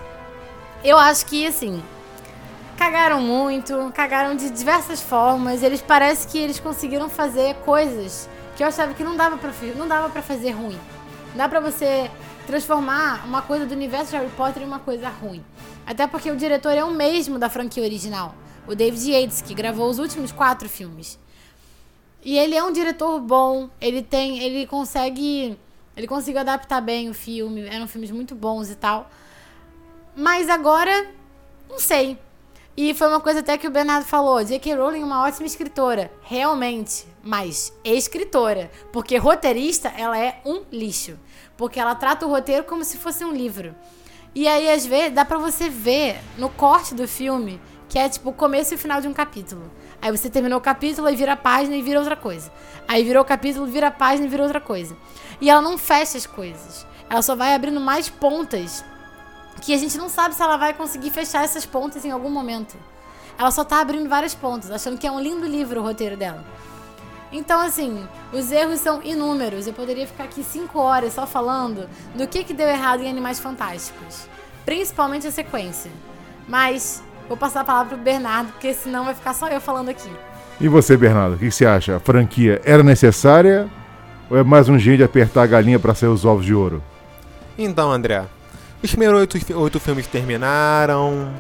eu 0.82 0.96
acho 0.96 1.26
que, 1.26 1.46
assim, 1.46 1.82
cagaram 2.76 3.20
muito, 3.20 3.92
cagaram 3.94 4.36
de 4.36 4.50
diversas 4.50 5.02
formas. 5.02 5.62
Eles 5.62 5.80
parece 5.80 6.28
que 6.28 6.38
eles 6.38 6.58
conseguiram 6.58 7.08
fazer 7.08 7.54
coisas 7.56 8.28
que 8.56 8.62
eu 8.62 8.68
achava 8.68 8.94
que 8.94 9.04
não 9.04 9.16
dava 9.16 9.36
para 9.36 9.52
não 9.76 9.86
dava 9.86 10.08
para 10.08 10.22
fazer 10.22 10.52
ruim. 10.52 10.78
Dá 11.34 11.48
para 11.48 11.60
você 11.60 12.10
transformar 12.46 13.26
uma 13.26 13.42
coisa 13.42 13.66
do 13.66 13.74
universo 13.74 14.12
de 14.12 14.16
Harry 14.16 14.30
Potter 14.30 14.62
em 14.62 14.66
uma 14.66 14.78
coisa 14.78 15.08
ruim. 15.08 15.44
Até 15.86 16.06
porque 16.06 16.30
o 16.30 16.36
diretor 16.36 16.72
é 16.72 16.82
o 16.82 16.90
mesmo 16.90 17.38
da 17.38 17.50
franquia 17.50 17.82
original, 17.82 18.34
o 18.66 18.74
David 18.74 19.10
Yates, 19.10 19.42
que 19.42 19.52
gravou 19.52 19.90
os 19.90 19.98
últimos 19.98 20.32
quatro 20.32 20.68
filmes. 20.68 21.18
E 22.26 22.36
ele 22.36 22.56
é 22.56 22.64
um 22.64 22.72
diretor 22.72 23.20
bom, 23.20 23.70
ele 23.80 24.02
tem, 24.02 24.40
ele 24.42 24.66
consegue, 24.66 25.56
ele 25.96 26.08
conseguiu 26.08 26.40
adaptar 26.40 26.80
bem 26.80 27.08
o 27.08 27.14
filme, 27.14 27.64
eram 27.68 27.86
filmes 27.86 28.10
muito 28.10 28.34
bons 28.34 28.68
e 28.68 28.74
tal. 28.74 29.08
Mas 30.16 30.48
agora, 30.48 31.08
não 31.70 31.78
sei. 31.78 32.18
E 32.76 32.92
foi 32.94 33.06
uma 33.06 33.20
coisa 33.20 33.38
até 33.38 33.56
que 33.56 33.68
o 33.68 33.70
Bernardo 33.70 34.04
falou: 34.04 34.42
J.K. 34.42 34.74
Rowling 34.74 35.02
é 35.02 35.04
uma 35.04 35.22
ótima 35.22 35.46
escritora, 35.46 36.10
realmente, 36.20 37.06
mas 37.22 37.72
escritora, 37.84 38.72
porque 38.92 39.16
roteirista 39.18 39.92
ela 39.96 40.18
é 40.18 40.40
um 40.44 40.64
lixo, 40.72 41.16
porque 41.56 41.78
ela 41.78 41.94
trata 41.94 42.26
o 42.26 42.28
roteiro 42.28 42.64
como 42.64 42.82
se 42.82 42.96
fosse 42.96 43.24
um 43.24 43.30
livro. 43.30 43.72
E 44.34 44.48
aí 44.48 44.68
às 44.68 44.84
vezes 44.84 45.14
dá 45.14 45.24
para 45.24 45.38
você 45.38 45.70
ver 45.70 46.18
no 46.36 46.50
corte 46.50 46.92
do 46.92 47.06
filme 47.06 47.60
que 47.88 47.98
é 47.98 48.08
tipo 48.08 48.30
o 48.30 48.32
começo 48.32 48.74
e 48.74 48.76
o 48.76 48.78
final 48.78 49.00
de 49.00 49.08
um 49.08 49.12
capítulo. 49.12 49.70
Aí 50.00 50.10
você 50.10 50.30
terminou 50.30 50.58
o 50.58 50.62
capítulo 50.62 51.08
e 51.08 51.16
vira 51.16 51.32
a 51.32 51.36
página 51.36 51.76
e 51.76 51.82
vira 51.82 51.98
outra 51.98 52.16
coisa. 52.16 52.50
Aí 52.86 53.02
virou 53.02 53.22
o 53.22 53.26
capítulo, 53.26 53.66
vira 53.66 53.88
a 53.88 53.90
página 53.90 54.26
e 54.26 54.28
vira 54.28 54.42
outra 54.42 54.60
coisa. 54.60 54.96
E 55.40 55.50
ela 55.50 55.60
não 55.60 55.76
fecha 55.76 56.16
as 56.16 56.26
coisas. 56.26 56.86
Ela 57.08 57.22
só 57.22 57.34
vai 57.34 57.54
abrindo 57.54 57.80
mais 57.80 58.08
pontas 58.08 58.84
que 59.60 59.72
a 59.72 59.78
gente 59.78 59.96
não 59.96 60.08
sabe 60.08 60.34
se 60.34 60.42
ela 60.42 60.56
vai 60.56 60.74
conseguir 60.74 61.10
fechar 61.10 61.44
essas 61.44 61.64
pontas 61.64 62.04
em 62.04 62.10
algum 62.10 62.30
momento. 62.30 62.76
Ela 63.38 63.50
só 63.50 63.64
tá 63.64 63.80
abrindo 63.80 64.08
várias 64.08 64.34
pontas, 64.34 64.70
achando 64.70 64.98
que 64.98 65.06
é 65.06 65.10
um 65.10 65.20
lindo 65.20 65.46
livro 65.46 65.80
o 65.80 65.82
roteiro 65.82 66.16
dela. 66.16 66.44
Então, 67.32 67.60
assim, 67.60 68.06
os 68.32 68.50
erros 68.52 68.80
são 68.80 69.02
inúmeros. 69.02 69.66
Eu 69.66 69.72
poderia 69.72 70.06
ficar 70.06 70.24
aqui 70.24 70.42
cinco 70.44 70.78
horas 70.78 71.12
só 71.12 71.26
falando 71.26 71.88
do 72.14 72.26
que, 72.26 72.44
que 72.44 72.54
deu 72.54 72.68
errado 72.68 73.02
em 73.02 73.10
Animais 73.10 73.38
Fantásticos. 73.38 74.26
Principalmente 74.64 75.26
a 75.26 75.32
sequência. 75.32 75.90
Mas 76.48 77.02
vou 77.28 77.36
passar 77.36 77.60
a 77.60 77.64
palavra 77.64 77.96
pro 77.96 78.04
Bernardo, 78.04 78.52
porque 78.52 78.72
senão 78.74 79.04
vai 79.04 79.14
ficar 79.14 79.34
só 79.34 79.48
eu 79.48 79.60
falando 79.60 79.88
aqui. 79.88 80.10
E 80.60 80.68
você, 80.68 80.96
Bernardo, 80.96 81.34
o 81.34 81.38
que 81.38 81.50
você 81.50 81.66
acha? 81.66 81.96
A 81.96 82.00
franquia 82.00 82.60
era 82.64 82.82
necessária 82.82 83.68
ou 84.30 84.36
é 84.36 84.42
mais 84.42 84.68
um 84.68 84.78
jeito 84.78 84.98
de 84.98 85.04
apertar 85.04 85.42
a 85.42 85.46
galinha 85.46 85.78
para 85.78 85.94
sair 85.94 86.08
os 86.08 86.24
ovos 86.24 86.44
de 86.44 86.54
ouro? 86.54 86.82
Então, 87.58 87.92
André, 87.92 88.24
os 88.82 88.90
primeiros 88.90 89.20
oito, 89.20 89.58
oito 89.58 89.80
filmes 89.80 90.06
terminaram. 90.06 91.30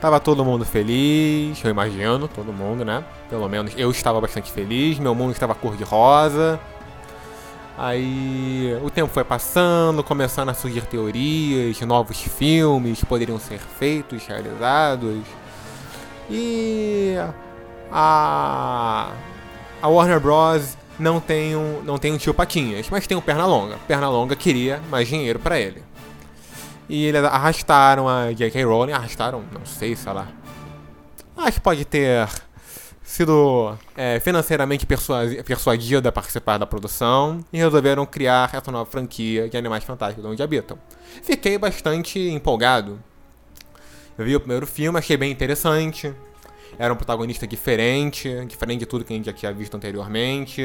Tava 0.00 0.18
todo 0.18 0.42
mundo 0.44 0.64
feliz, 0.64 1.62
eu 1.62 1.70
imagino, 1.70 2.26
todo 2.26 2.52
mundo, 2.52 2.84
né? 2.84 3.04
Pelo 3.28 3.46
menos 3.48 3.74
eu 3.76 3.90
estava 3.90 4.18
bastante 4.18 4.50
feliz, 4.50 4.98
meu 4.98 5.14
mundo 5.14 5.32
estava 5.32 5.54
cor 5.54 5.76
de 5.76 5.84
rosa. 5.84 6.58
Aí 7.82 8.78
o 8.82 8.90
tempo 8.90 9.10
foi 9.10 9.24
passando, 9.24 10.04
começando 10.04 10.50
a 10.50 10.54
surgir 10.54 10.84
teorias, 10.84 11.80
novos 11.80 12.20
filmes 12.20 13.02
poderiam 13.02 13.38
ser 13.38 13.58
feitos, 13.58 14.26
realizados. 14.26 15.24
E 16.28 17.14
a 17.90 19.10
a 19.80 19.88
Warner 19.88 20.20
Bros 20.20 20.76
não 20.98 21.20
tem 21.20 21.56
um 21.56 21.80
não 21.82 21.96
tem 21.96 22.12
um 22.12 22.18
tio 22.18 22.34
Patinhas, 22.34 22.90
mas 22.90 23.06
tem 23.06 23.16
o 23.16 23.22
Pernalonga. 23.22 23.78
Pernalonga 23.88 24.36
queria 24.36 24.78
mais 24.90 25.08
dinheiro 25.08 25.38
para 25.38 25.58
ele. 25.58 25.82
E 26.86 27.06
eles 27.06 27.24
arrastaram 27.24 28.06
a 28.06 28.30
J.K. 28.30 28.62
Rowling, 28.62 28.92
arrastaram, 28.92 29.42
não 29.50 29.64
sei, 29.64 29.96
sei 29.96 30.12
lá. 30.12 30.28
Acho 31.34 31.52
que 31.52 31.60
pode 31.60 31.86
ter 31.86 32.28
sido 33.10 33.76
é, 33.96 34.20
financeiramente 34.20 34.86
persuadida 34.86 36.08
a 36.08 36.12
participar 36.12 36.58
da 36.58 36.66
produção 36.66 37.44
e 37.52 37.58
resolveram 37.58 38.06
criar 38.06 38.54
essa 38.54 38.70
nova 38.70 38.88
franquia 38.88 39.48
de 39.48 39.56
Animais 39.56 39.82
Fantásticos 39.82 40.24
onde 40.24 40.40
habitam. 40.40 40.78
Fiquei 41.20 41.58
bastante 41.58 42.20
empolgado. 42.20 43.02
Eu 44.16 44.24
vi 44.24 44.36
o 44.36 44.38
primeiro 44.38 44.64
filme, 44.64 44.96
achei 44.96 45.16
bem 45.16 45.32
interessante. 45.32 46.14
Era 46.78 46.94
um 46.94 46.96
protagonista 46.96 47.48
diferente, 47.48 48.32
diferente 48.46 48.78
de 48.78 48.86
tudo 48.86 49.04
que 49.04 49.12
a 49.12 49.16
gente 49.16 49.26
já 49.26 49.32
tinha 49.32 49.52
visto 49.52 49.76
anteriormente. 49.76 50.62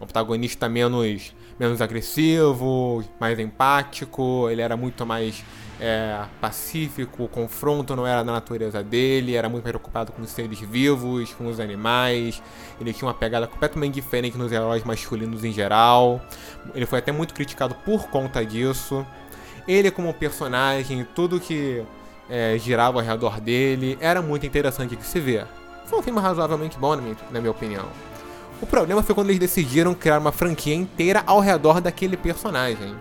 Um 0.00 0.04
protagonista 0.04 0.68
menos 0.68 1.32
menos 1.58 1.80
agressivo, 1.80 3.04
mais 3.20 3.38
empático, 3.38 4.48
ele 4.48 4.62
era 4.62 4.76
muito 4.76 5.04
mais 5.04 5.44
é, 5.80 6.24
pacífico, 6.40 7.24
o 7.24 7.28
confronto 7.28 7.94
não 7.94 8.06
era 8.06 8.24
na 8.24 8.32
natureza 8.32 8.82
dele, 8.82 9.34
era 9.34 9.48
muito 9.48 9.64
preocupado 9.64 10.12
com 10.12 10.22
os 10.22 10.30
seres 10.30 10.58
vivos, 10.60 11.32
com 11.34 11.46
os 11.46 11.60
animais, 11.60 12.42
ele 12.80 12.92
tinha 12.92 13.06
uma 13.06 13.14
pegada 13.14 13.46
completamente 13.46 13.94
diferente 13.94 14.36
nos 14.36 14.50
heróis 14.50 14.82
masculinos 14.84 15.44
em 15.44 15.52
geral, 15.52 16.20
ele 16.74 16.86
foi 16.86 16.98
até 16.98 17.12
muito 17.12 17.34
criticado 17.34 17.74
por 17.84 18.08
conta 18.08 18.44
disso. 18.44 19.06
Ele 19.66 19.90
como 19.90 20.12
personagem, 20.14 21.06
tudo 21.14 21.38
que 21.38 21.84
é, 22.28 22.56
girava 22.58 23.00
ao 23.00 23.06
redor 23.06 23.40
dele, 23.40 23.98
era 24.00 24.22
muito 24.22 24.46
interessante 24.46 24.96
de 24.96 25.04
se 25.04 25.20
ver. 25.20 25.46
Foi 25.84 25.98
um 25.98 26.02
filme 26.02 26.20
razoavelmente 26.20 26.78
bom, 26.78 26.96
na 26.96 27.02
minha, 27.02 27.16
na 27.30 27.40
minha 27.40 27.50
opinião. 27.50 27.86
O 28.60 28.66
problema 28.66 29.02
foi 29.02 29.14
quando 29.14 29.28
eles 29.28 29.38
decidiram 29.38 29.94
criar 29.94 30.18
uma 30.18 30.32
franquia 30.32 30.74
inteira 30.74 31.22
ao 31.26 31.38
redor 31.38 31.80
daquele 31.80 32.16
personagem. 32.16 32.94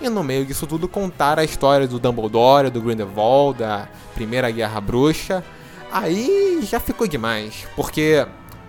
E 0.00 0.08
no 0.08 0.24
meio 0.24 0.46
disso 0.46 0.66
tudo 0.66 0.88
contar 0.88 1.38
a 1.38 1.44
história 1.44 1.86
do 1.86 1.98
Dumbledore, 1.98 2.70
do 2.70 2.80
Grindelwald, 2.80 3.58
da 3.58 3.88
Primeira 4.14 4.50
Guerra 4.50 4.80
Bruxa. 4.80 5.44
Aí 5.92 6.60
já 6.62 6.80
ficou 6.80 7.06
demais, 7.06 7.66
porque 7.76 8.26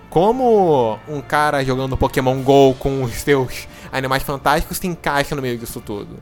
como 0.09 0.99
um 1.07 1.21
cara 1.21 1.63
jogando 1.63 1.95
Pokémon 1.95 2.41
GO 2.41 2.75
com 2.77 3.03
os 3.03 3.13
seus 3.13 3.67
animais 3.91 4.23
fantásticos 4.23 4.77
se 4.77 4.87
encaixa 4.87 5.35
no 5.35 5.41
meio 5.41 5.57
disso 5.57 5.79
tudo. 5.79 6.17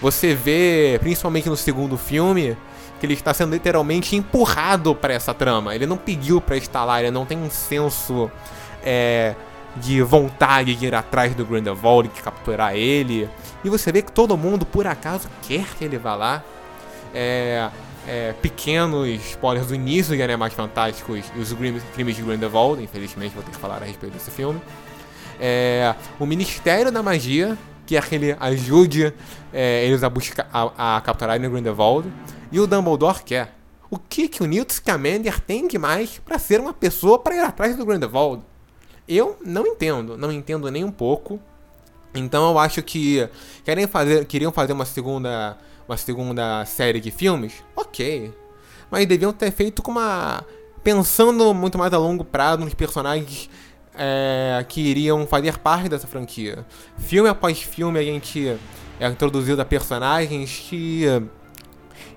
Você 0.00 0.34
vê, 0.34 0.98
principalmente 1.00 1.48
no 1.48 1.56
segundo 1.56 1.96
filme, 1.96 2.56
que 3.00 3.06
ele 3.06 3.14
está 3.14 3.34
sendo 3.34 3.52
literalmente 3.52 4.14
empurrado 4.14 4.94
para 4.94 5.12
essa 5.12 5.34
trama. 5.34 5.74
Ele 5.74 5.86
não 5.86 5.96
pediu 5.96 6.40
para 6.40 6.56
estar 6.56 6.84
lá, 6.84 7.00
ele 7.00 7.10
não 7.10 7.26
tem 7.26 7.36
um 7.36 7.50
senso 7.50 8.30
é, 8.84 9.34
de 9.78 10.02
vontade 10.02 10.74
de 10.74 10.86
ir 10.86 10.94
atrás 10.94 11.34
do 11.34 11.44
Grindelwald, 11.44 12.08
de 12.08 12.20
capturar 12.20 12.74
ele. 12.74 13.28
E 13.64 13.70
você 13.70 13.90
vê 13.90 14.02
que 14.02 14.12
todo 14.12 14.36
mundo, 14.36 14.66
por 14.66 14.86
acaso, 14.86 15.28
quer 15.42 15.64
que 15.76 15.84
ele 15.84 15.98
vá 15.98 16.14
lá. 16.14 16.44
É, 17.14 17.70
é, 18.06 18.32
pequenos 18.40 19.06
spoilers 19.08 19.66
do 19.66 19.74
início 19.74 20.16
de 20.16 20.22
Animais 20.22 20.54
Fantásticos 20.54 21.24
e 21.36 21.38
os 21.38 21.52
crimes 21.94 22.16
de 22.16 22.22
Grindelwald. 22.22 22.82
Infelizmente, 22.82 23.34
vou 23.34 23.42
ter 23.42 23.50
que 23.50 23.56
falar 23.56 23.82
a 23.82 23.84
respeito 23.84 24.14
desse 24.14 24.30
filme. 24.30 24.60
É, 25.38 25.94
o 26.18 26.26
Ministério 26.26 26.90
da 26.90 27.02
Magia, 27.02 27.56
que 27.86 27.96
é 27.96 27.98
aquele 27.98 28.36
ajude 28.40 29.12
é, 29.52 29.84
eles 29.84 30.02
a, 30.02 30.08
buscar, 30.08 30.48
a, 30.52 30.96
a 30.96 31.00
capturarem 31.00 31.46
o 31.46 31.50
Grindelwald. 31.50 32.10
E 32.50 32.58
o 32.58 32.66
Dumbledore 32.66 33.22
quer. 33.22 33.54
O 33.90 33.98
que, 33.98 34.28
que 34.28 34.42
o 34.42 34.46
Newt 34.46 34.72
Scamander 34.72 35.40
tem 35.40 35.66
de 35.66 35.78
mais 35.78 36.18
para 36.18 36.38
ser 36.38 36.60
uma 36.60 36.74
pessoa 36.74 37.18
para 37.18 37.36
ir 37.36 37.40
atrás 37.40 37.76
do 37.76 37.86
Grindelwald? 37.86 38.42
Eu 39.08 39.38
não 39.44 39.66
entendo, 39.66 40.16
não 40.16 40.30
entendo 40.30 40.70
nem 40.70 40.84
um 40.84 40.92
pouco. 40.92 41.40
Então 42.14 42.50
eu 42.50 42.58
acho 42.58 42.82
que 42.82 43.28
querem 43.64 43.86
fazer, 43.86 44.24
queriam 44.26 44.52
fazer 44.52 44.72
uma 44.72 44.84
segunda, 44.84 45.56
uma 45.88 45.96
segunda 45.96 46.64
série 46.64 47.00
de 47.00 47.10
filmes, 47.10 47.64
ok. 47.74 48.32
Mas 48.90 49.06
deviam 49.06 49.32
ter 49.32 49.50
feito 49.50 49.82
com 49.82 49.90
uma 49.90 50.44
pensando 50.82 51.52
muito 51.52 51.76
mais 51.76 51.92
a 51.92 51.98
longo 51.98 52.24
prazo 52.24 52.64
nos 52.64 52.74
personagens 52.74 53.50
é, 53.94 54.64
que 54.68 54.80
iriam 54.80 55.26
fazer 55.26 55.58
parte 55.58 55.88
dessa 55.88 56.06
franquia. 56.06 56.64
Filme 56.96 57.28
após 57.28 57.60
filme 57.60 57.98
a 57.98 58.02
gente 58.02 58.58
é 59.00 59.06
introduzido 59.06 59.60
a 59.60 59.64
personagens 59.64 60.64
que 60.68 61.04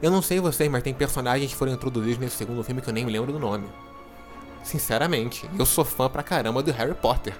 eu 0.02 0.10
não 0.10 0.22
sei 0.22 0.40
vocês, 0.40 0.70
mas 0.70 0.84
tem 0.84 0.94
personagens 0.94 1.52
que 1.52 1.56
foram 1.56 1.74
introduzidos 1.74 2.18
nesse 2.18 2.36
segundo 2.36 2.64
filme 2.64 2.82
que 2.82 2.90
eu 2.90 2.94
nem 2.94 3.06
me 3.06 3.12
lembro 3.12 3.32
do 3.32 3.40
nome. 3.40 3.68
Sinceramente, 4.64 5.50
eu 5.58 5.66
sou 5.66 5.84
fã 5.84 6.10
pra 6.10 6.24
caramba 6.24 6.62
do 6.62 6.72
Harry 6.72 6.94
Potter. 6.94 7.34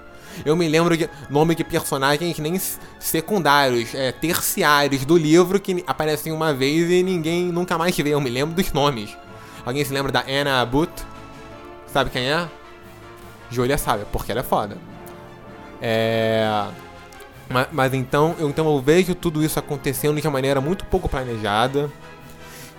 Eu 0.46 0.56
me 0.56 0.68
lembro 0.68 0.96
de 0.96 1.10
nome 1.30 1.56
de 1.56 1.64
personagens 1.64 2.40
nem 2.40 2.60
secundários, 3.00 3.94
é, 3.94 4.12
terciários 4.12 5.06
do 5.06 5.18
livro 5.18 5.60
que 5.60 5.84
aparecem 5.86 6.32
uma 6.32 6.54
vez 6.54 6.90
e 6.90 7.04
ninguém 7.04 7.52
nunca 7.52 7.78
mais 7.78 7.96
vê. 7.96 8.10
Eu 8.10 8.22
me 8.22 8.30
lembro 8.30 8.56
dos 8.56 8.72
nomes. 8.72 9.16
Alguém 9.66 9.84
se 9.84 9.94
lembra 9.94 10.12
da 10.12 10.24
Anna 10.28 10.62
Abbott? 10.62 10.92
Sabe 11.88 12.10
quem 12.10 12.32
é? 12.32 12.48
Julia 13.50 13.78
sabe, 13.78 14.06
porque 14.12 14.32
ela 14.32 14.42
é 14.42 14.44
foda. 14.44 14.78
É... 15.82 16.66
Mas, 17.50 17.68
mas, 17.72 17.94
então, 17.94 18.34
eu, 18.40 18.50
então 18.50 18.66
eu 18.66 18.82
vejo 18.82 19.14
tudo 19.14 19.44
isso 19.44 19.60
acontecendo 19.60 20.20
de 20.20 20.26
uma 20.26 20.34
maneira 20.34 20.62
muito 20.62 20.86
pouco 20.86 21.10
planejada. 21.10 21.92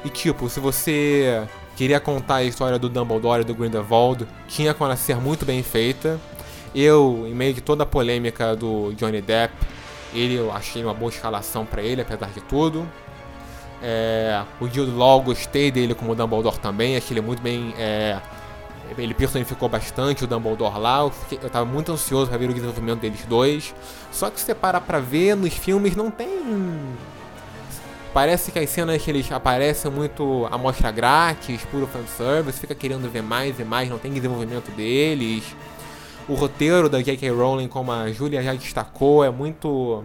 E 0.04 0.08
tipo, 0.08 0.48
se 0.48 0.58
você 0.58 1.46
queria 1.76 2.00
contar 2.00 2.36
a 2.36 2.44
história 2.44 2.78
do 2.78 2.88
Dumbledore 2.88 3.42
e 3.42 3.44
do 3.44 3.54
Grindelwald, 3.54 4.26
tinha 4.48 4.74
como 4.74 4.94
ser 4.96 5.16
muito 5.16 5.44
bem 5.44 5.62
feita. 5.62 6.20
Eu, 6.74 7.26
em 7.26 7.34
meio 7.34 7.52
de 7.52 7.60
toda 7.60 7.82
a 7.82 7.86
polêmica 7.86 8.56
do 8.56 8.92
Johnny 8.94 9.20
Depp, 9.20 9.54
ele 10.14 10.34
eu 10.34 10.52
achei 10.52 10.82
uma 10.82 10.94
boa 10.94 11.10
escalação 11.10 11.64
para 11.64 11.82
ele, 11.82 12.02
apesar 12.02 12.30
de 12.30 12.40
tudo. 12.40 12.88
É, 13.82 14.42
o 14.60 14.66
Jude 14.66 14.92
Law, 14.92 15.20
gostei 15.20 15.70
dele 15.70 15.94
como 15.94 16.14
Dumbledore 16.14 16.58
também, 16.58 16.96
achei 16.96 17.14
ele 17.14 17.20
muito 17.20 17.42
bem. 17.42 17.74
É, 17.76 18.18
ele 18.96 19.14
personificou 19.14 19.68
bastante 19.68 20.24
o 20.24 20.26
Dumbledore 20.26 20.78
lá. 20.78 21.00
Eu, 21.00 21.10
fiquei, 21.10 21.38
eu 21.42 21.50
tava 21.50 21.64
muito 21.64 21.92
ansioso 21.92 22.28
para 22.28 22.38
ver 22.38 22.50
o 22.50 22.54
desenvolvimento 22.54 23.00
deles 23.00 23.24
dois. 23.26 23.74
Só 24.10 24.30
que 24.30 24.38
se 24.38 24.46
você 24.46 24.54
parar 24.54 24.80
pra 24.82 25.00
ver, 25.00 25.34
nos 25.34 25.54
filmes 25.54 25.96
não 25.96 26.10
tem 26.10 26.28
Parece 28.12 28.52
que 28.52 28.58
as 28.58 28.68
cenas 28.68 29.02
que 29.02 29.10
eles 29.10 29.32
aparecem 29.32 29.90
muito 29.90 30.46
amostra 30.50 30.90
grátis, 30.90 31.64
puro 31.64 31.86
fanservice, 31.86 32.60
fica 32.60 32.74
querendo 32.74 33.10
ver 33.10 33.22
mais 33.22 33.58
e 33.58 33.64
mais, 33.64 33.88
não 33.88 33.98
tem 33.98 34.12
desenvolvimento 34.12 34.70
deles. 34.72 35.56
O 36.28 36.34
roteiro 36.34 36.90
da 36.90 37.00
J.K. 37.00 37.30
Rowling, 37.30 37.68
como 37.68 37.90
a 37.90 38.12
Julia 38.12 38.42
já 38.42 38.52
destacou, 38.52 39.24
é 39.24 39.30
muito. 39.30 40.04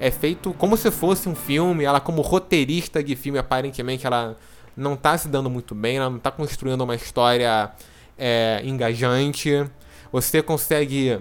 É 0.00 0.10
feito 0.10 0.54
como 0.54 0.74
se 0.76 0.90
fosse 0.90 1.28
um 1.28 1.34
filme. 1.34 1.84
Ela, 1.84 2.00
como 2.00 2.22
roteirista 2.22 3.04
de 3.04 3.14
filme, 3.14 3.38
aparentemente 3.38 4.06
ela 4.06 4.36
não 4.74 4.96
tá 4.96 5.16
se 5.16 5.28
dando 5.28 5.50
muito 5.50 5.74
bem, 5.74 5.98
ela 5.98 6.08
não 6.08 6.18
tá 6.18 6.30
construindo 6.30 6.80
uma 6.80 6.94
história 6.94 7.70
é, 8.18 8.62
engajante. 8.64 9.64
Você 10.10 10.42
consegue 10.42 11.20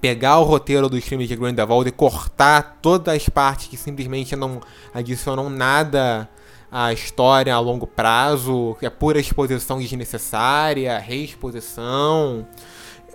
pegar 0.00 0.38
o 0.38 0.44
roteiro 0.44 0.88
dos 0.88 1.04
filmes 1.04 1.28
de 1.28 1.36
Grindelwald 1.36 1.88
e 1.88 1.92
cortar 1.92 2.78
todas 2.80 3.14
as 3.14 3.28
partes 3.28 3.68
que 3.68 3.76
simplesmente 3.76 4.34
não 4.36 4.60
adicionam 4.94 5.50
nada 5.50 6.28
à 6.70 6.92
história 6.92 7.54
a 7.54 7.58
longo 7.58 7.86
prazo, 7.86 8.76
que 8.78 8.86
é 8.86 8.90
pura 8.90 9.18
exposição 9.18 9.78
desnecessária, 9.78 10.98
reexposição, 10.98 12.46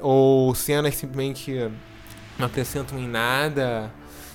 ou 0.02 0.54
cenas 0.56 0.96
simplesmente 0.96 1.72
não 2.38 2.48
acrescentam 2.48 2.98
em 2.98 3.08
nada. 3.08 3.92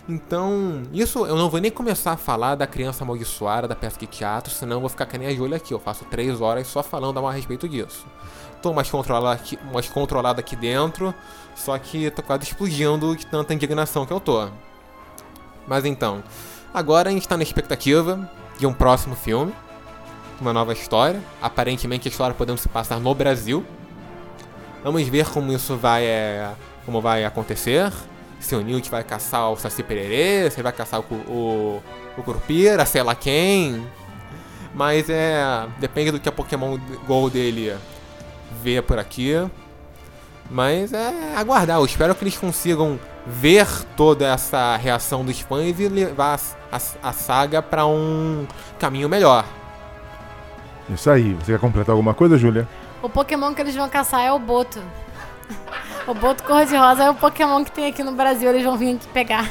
Então, 0.08 0.84
isso 0.90 1.26
eu 1.26 1.36
não 1.36 1.50
vou 1.50 1.60
nem 1.60 1.70
começar 1.70 2.12
a 2.12 2.16
falar 2.16 2.54
da 2.54 2.66
criança 2.66 3.04
amaldiçoada, 3.04 3.68
da 3.68 3.76
peça 3.76 3.98
de 4.00 4.06
teatro, 4.06 4.50
senão 4.50 4.76
eu 4.76 4.80
vou 4.80 4.88
ficar 4.88 5.04
com 5.04 5.18
a 5.18 5.34
Júlia 5.34 5.58
aqui. 5.58 5.74
Eu 5.74 5.78
faço 5.78 6.06
três 6.06 6.40
horas 6.40 6.66
só 6.66 6.82
falando 6.82 7.18
a 7.18 7.30
respeito 7.30 7.68
disso. 7.68 8.06
Tô 8.62 8.72
mais 8.72 8.90
controlado 8.90 9.26
aqui, 9.26 9.58
mais 9.70 9.88
controlado 9.88 10.40
aqui 10.40 10.56
dentro, 10.56 11.14
só 11.58 11.76
que 11.78 12.10
tô 12.10 12.22
quase 12.22 12.44
explodindo 12.44 13.16
de 13.16 13.26
tanta 13.26 13.52
indignação 13.52 14.06
que 14.06 14.12
eu 14.12 14.20
tô. 14.20 14.48
Mas 15.66 15.84
então, 15.84 16.22
agora 16.72 17.10
a 17.10 17.12
gente 17.12 17.26
tá 17.26 17.36
na 17.36 17.42
expectativa 17.42 18.30
de 18.58 18.66
um 18.66 18.72
próximo 18.72 19.14
filme, 19.14 19.52
uma 20.40 20.52
nova 20.52 20.72
história. 20.72 21.20
Aparentemente 21.42 22.08
a 22.08 22.10
história 22.10 22.34
podendo 22.34 22.58
se 22.58 22.68
passar 22.68 23.00
no 23.00 23.14
Brasil. 23.14 23.64
Vamos 24.82 25.06
ver 25.08 25.28
como 25.28 25.52
isso 25.52 25.76
vai, 25.76 26.04
é, 26.04 26.50
como 26.86 27.00
vai 27.00 27.24
acontecer. 27.24 27.92
Se 28.38 28.54
o 28.54 28.62
Newt 28.62 28.88
vai 28.88 29.02
caçar 29.02 29.50
o 29.50 29.56
Saci 29.56 29.82
Pererê, 29.82 30.48
se 30.50 30.62
vai 30.62 30.72
caçar 30.72 31.00
o, 31.00 31.14
o, 31.14 31.82
o 32.16 32.22
Curupira, 32.22 32.86
sei 32.86 33.02
lá 33.02 33.14
quem. 33.14 33.84
Mas 34.72 35.10
é. 35.10 35.66
Depende 35.78 36.12
do 36.12 36.20
que 36.20 36.28
a 36.28 36.32
Pokémon 36.32 36.78
GO 37.06 37.28
dele 37.28 37.76
vê 38.62 38.80
por 38.80 38.98
aqui. 38.98 39.32
Mas 40.50 40.92
é 40.92 41.34
aguardar. 41.36 41.78
Eu 41.78 41.84
espero 41.84 42.14
que 42.14 42.24
eles 42.24 42.36
consigam 42.36 42.98
ver 43.26 43.66
toda 43.96 44.26
essa 44.26 44.76
reação 44.76 45.24
dos 45.24 45.40
fãs 45.40 45.78
e 45.78 45.88
levar 45.88 46.40
a, 46.72 46.76
a, 46.76 47.08
a 47.10 47.12
saga 47.12 47.60
para 47.60 47.86
um 47.86 48.46
caminho 48.78 49.08
melhor. 49.08 49.44
Isso 50.88 51.10
aí. 51.10 51.34
Você 51.34 51.52
quer 51.52 51.58
completar 51.58 51.92
alguma 51.92 52.14
coisa, 52.14 52.38
Júlia? 52.38 52.66
O 53.02 53.08
Pokémon 53.08 53.54
que 53.54 53.60
eles 53.60 53.74
vão 53.74 53.88
caçar 53.88 54.22
é 54.22 54.32
o 54.32 54.38
Boto. 54.38 54.82
O 56.06 56.14
Boto 56.14 56.42
Cor-de-Rosa 56.44 57.04
é 57.04 57.10
o 57.10 57.14
Pokémon 57.14 57.62
que 57.62 57.70
tem 57.70 57.86
aqui 57.86 58.02
no 58.02 58.12
Brasil, 58.12 58.48
eles 58.48 58.64
vão 58.64 58.78
vir 58.78 58.96
aqui 58.96 59.06
pegar. 59.08 59.46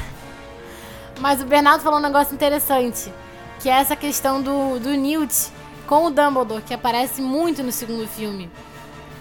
Mas 1.20 1.40
o 1.40 1.44
Bernardo 1.44 1.82
falou 1.82 1.98
um 1.98 2.02
negócio 2.02 2.34
interessante, 2.34 3.12
que 3.60 3.68
é 3.68 3.72
essa 3.72 3.94
questão 3.94 4.42
do, 4.42 4.78
do 4.80 4.90
Newt 4.90 5.52
com 5.86 6.06
o 6.06 6.10
Dumbledore, 6.10 6.62
que 6.62 6.74
aparece 6.74 7.22
muito 7.22 7.62
no 7.62 7.70
segundo 7.70 8.06
filme 8.08 8.50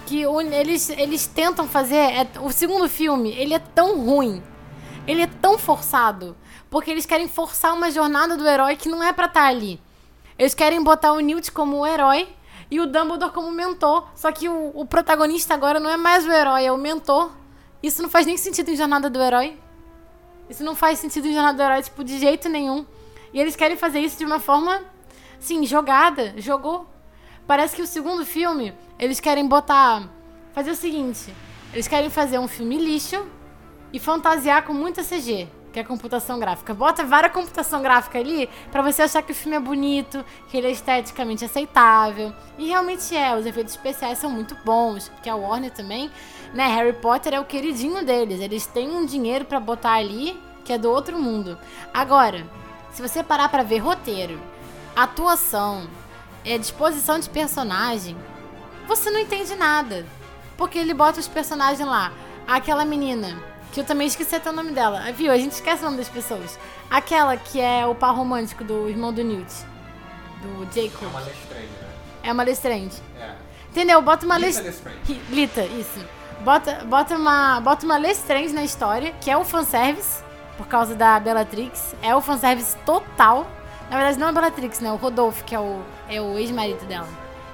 que 0.08 0.24
eles, 0.24 0.90
eles 0.90 1.28
tentam 1.28 1.68
fazer. 1.68 1.98
É, 1.98 2.28
o 2.42 2.52
segundo 2.52 2.88
filme, 2.88 3.32
ele 3.34 3.54
é 3.54 3.60
tão 3.60 4.00
ruim. 4.00 4.42
Ele 5.06 5.22
é 5.22 5.28
tão 5.28 5.58
forçado. 5.58 6.36
Porque 6.70 6.90
eles 6.90 7.06
querem 7.06 7.28
forçar 7.28 7.74
uma 7.74 7.92
jornada 7.92 8.38
do 8.38 8.48
herói 8.48 8.78
que 8.78 8.90
não 8.90 9.04
é 9.04 9.12
pra 9.12 9.26
estar 9.26 9.42
tá 9.42 9.48
ali. 9.48 9.80
Eles 10.40 10.54
querem 10.54 10.82
botar 10.82 11.12
o 11.12 11.20
Newt 11.20 11.52
como 11.52 11.78
o 11.78 11.86
herói 11.86 12.28
e 12.72 12.80
o 12.80 12.88
Dumbledore 12.88 13.34
como 13.34 13.52
mentor. 13.52 14.08
Só 14.16 14.32
que 14.32 14.48
o, 14.48 14.72
o 14.74 14.86
protagonista 14.86 15.54
agora 15.54 15.80
não 15.80 15.90
é 15.90 15.98
mais 15.98 16.26
o 16.26 16.32
herói, 16.32 16.66
é 16.66 16.72
o 16.72 16.78
mentor. 16.78 17.32
Isso 17.84 18.02
não 18.02 18.10
faz 18.10 18.26
nem 18.26 18.38
sentido 18.38 18.70
em 18.70 18.76
Jornada 18.76 19.10
do 19.10 19.22
Herói. 19.22 19.58
Isso 20.50 20.64
não 20.64 20.76
faz 20.76 21.00
sentido 21.00 21.28
em 21.28 21.34
Jornada 21.34 21.58
do 21.58 21.64
Herói, 21.64 21.84
tipo, 21.84 22.04
de 22.04 22.18
jeito 22.18 22.50
nenhum. 22.50 22.86
E 23.34 23.40
eles 23.40 23.56
querem 23.56 23.78
fazer 23.78 24.00
isso 24.00 24.18
de 24.18 24.26
uma 24.26 24.40
forma, 24.40 24.82
sim, 25.40 25.66
jogada. 25.66 26.34
Jogou. 26.38 26.88
Parece 27.48 27.78
que 27.78 27.82
o 27.82 27.88
segundo 27.88 28.26
filme, 28.26 28.74
eles 29.00 29.22
querem 29.22 29.48
botar. 29.48 30.04
Fazer 30.54 30.72
o 30.72 30.76
seguinte: 30.76 31.34
eles 31.72 31.88
querem 31.88 32.10
fazer 32.10 32.38
um 32.40 32.48
filme 32.48 32.78
lixo 32.78 33.26
e 33.94 34.00
fantasiar 34.00 34.64
com 34.64 34.74
muita 34.74 35.02
CG, 35.02 35.48
que 35.72 35.80
é 35.80 35.84
computação 35.84 36.40
gráfica. 36.40 36.74
Bota 36.74 37.06
várias 37.06 37.32
computação 37.32 37.82
gráfica 37.82 38.20
ali 38.20 38.50
para 38.70 38.82
você 38.82 39.04
achar 39.04 39.22
que 39.22 39.32
o 39.32 39.36
filme 39.36 39.56
é 39.56 39.62
bonito, 39.62 40.26
que 40.50 40.58
ele 40.58 40.68
é 40.68 40.72
esteticamente 40.72 41.46
aceitável. 41.46 42.34
E 42.58 42.68
realmente 42.68 43.16
é, 43.16 43.34
os 43.34 43.46
efeitos 43.46 43.74
especiais 43.76 44.18
são 44.18 44.30
muito 44.30 44.54
bons, 44.66 45.08
porque 45.08 45.30
a 45.30 45.36
Warner 45.36 45.72
também, 45.72 46.12
né? 46.54 46.68
Harry 46.68 46.94
Potter 46.94 47.34
é 47.34 47.40
o 47.40 47.46
queridinho 47.46 48.04
deles. 48.04 48.42
Eles 48.42 48.66
têm 48.66 48.92
um 48.92 49.06
dinheiro 49.06 49.46
para 49.46 49.60
botar 49.60 49.94
ali 49.94 50.38
que 50.66 50.74
é 50.74 50.78
do 50.78 50.92
outro 50.92 51.18
mundo. 51.18 51.58
Agora, 51.94 52.46
se 52.92 53.02
você 53.02 53.24
parar 53.24 53.48
para 53.48 53.64
ver 53.64 53.78
roteiro, 53.78 54.38
atuação, 54.94 55.88
é, 56.48 56.58
disposição 56.58 57.20
de 57.20 57.30
personagem, 57.30 58.18
você 58.88 59.10
não 59.10 59.20
entende 59.20 59.54
nada. 59.56 60.06
Porque 60.58 60.80
ele 60.80 60.94
bota 60.94 61.20
os 61.20 61.28
personagens 61.28 61.88
lá. 61.88 62.12
Aquela 62.48 62.86
menina, 62.86 63.38
que 63.72 63.80
eu 63.80 63.84
também 63.84 64.08
esqueci 64.08 64.36
até 64.36 64.50
o 64.50 64.54
nome 64.54 64.72
dela. 64.72 65.12
Viu? 65.12 65.32
A 65.32 65.38
gente 65.38 65.52
esquece 65.52 65.82
o 65.82 65.86
nome 65.86 65.98
das 65.98 66.10
pessoas. 66.10 66.58
Aquela 66.90 67.38
que 67.38 67.60
é 67.60 67.86
o 67.86 67.94
par 67.94 68.16
romântico 68.16 68.64
do 68.64 68.90
irmão 68.90 69.14
do 69.14 69.24
Newt. 69.24 69.54
do 70.42 70.66
Jacob. 70.74 71.04
É 71.04 71.08
uma 71.08 71.20
Lestrange, 71.20 71.68
né? 71.68 71.88
É 72.24 72.32
uma 72.32 72.44
Lestrange. 72.44 73.02
É. 73.20 73.36
Entendeu? 73.70 74.02
Bota 74.02 74.26
uma 74.26 74.38
Lita 74.38 74.62
Lestrange. 74.62 74.98
Lestrange. 75.08 75.22
Lita, 75.30 75.62
isso. 75.66 76.00
Bota, 76.42 76.86
bota 76.86 77.16
uma, 77.16 77.60
bota 77.60 77.86
uma 77.86 77.98
Lestrange 77.98 78.54
na 78.54 78.64
história, 78.64 79.14
que 79.20 79.30
é 79.30 79.38
o 79.38 79.44
fanservice, 79.44 80.24
por 80.58 80.68
causa 80.68 80.96
da 80.96 81.20
Bellatrix. 81.20 81.96
É 82.02 82.16
o 82.16 82.22
fanservice 82.22 82.76
total. 82.86 83.46
Na 83.90 83.96
verdade, 83.96 84.20
não 84.20 84.28
é 84.28 84.30
a 84.30 84.34
Bellatrix, 84.34 84.80
né? 84.82 84.92
O 84.92 84.96
Rodolfo, 84.96 85.44
que 85.44 85.56
é 85.56 85.60
o, 85.60 85.82
é 86.10 86.22
o 86.22 86.38
ex-marido 86.38 86.86
dela. 86.86 87.08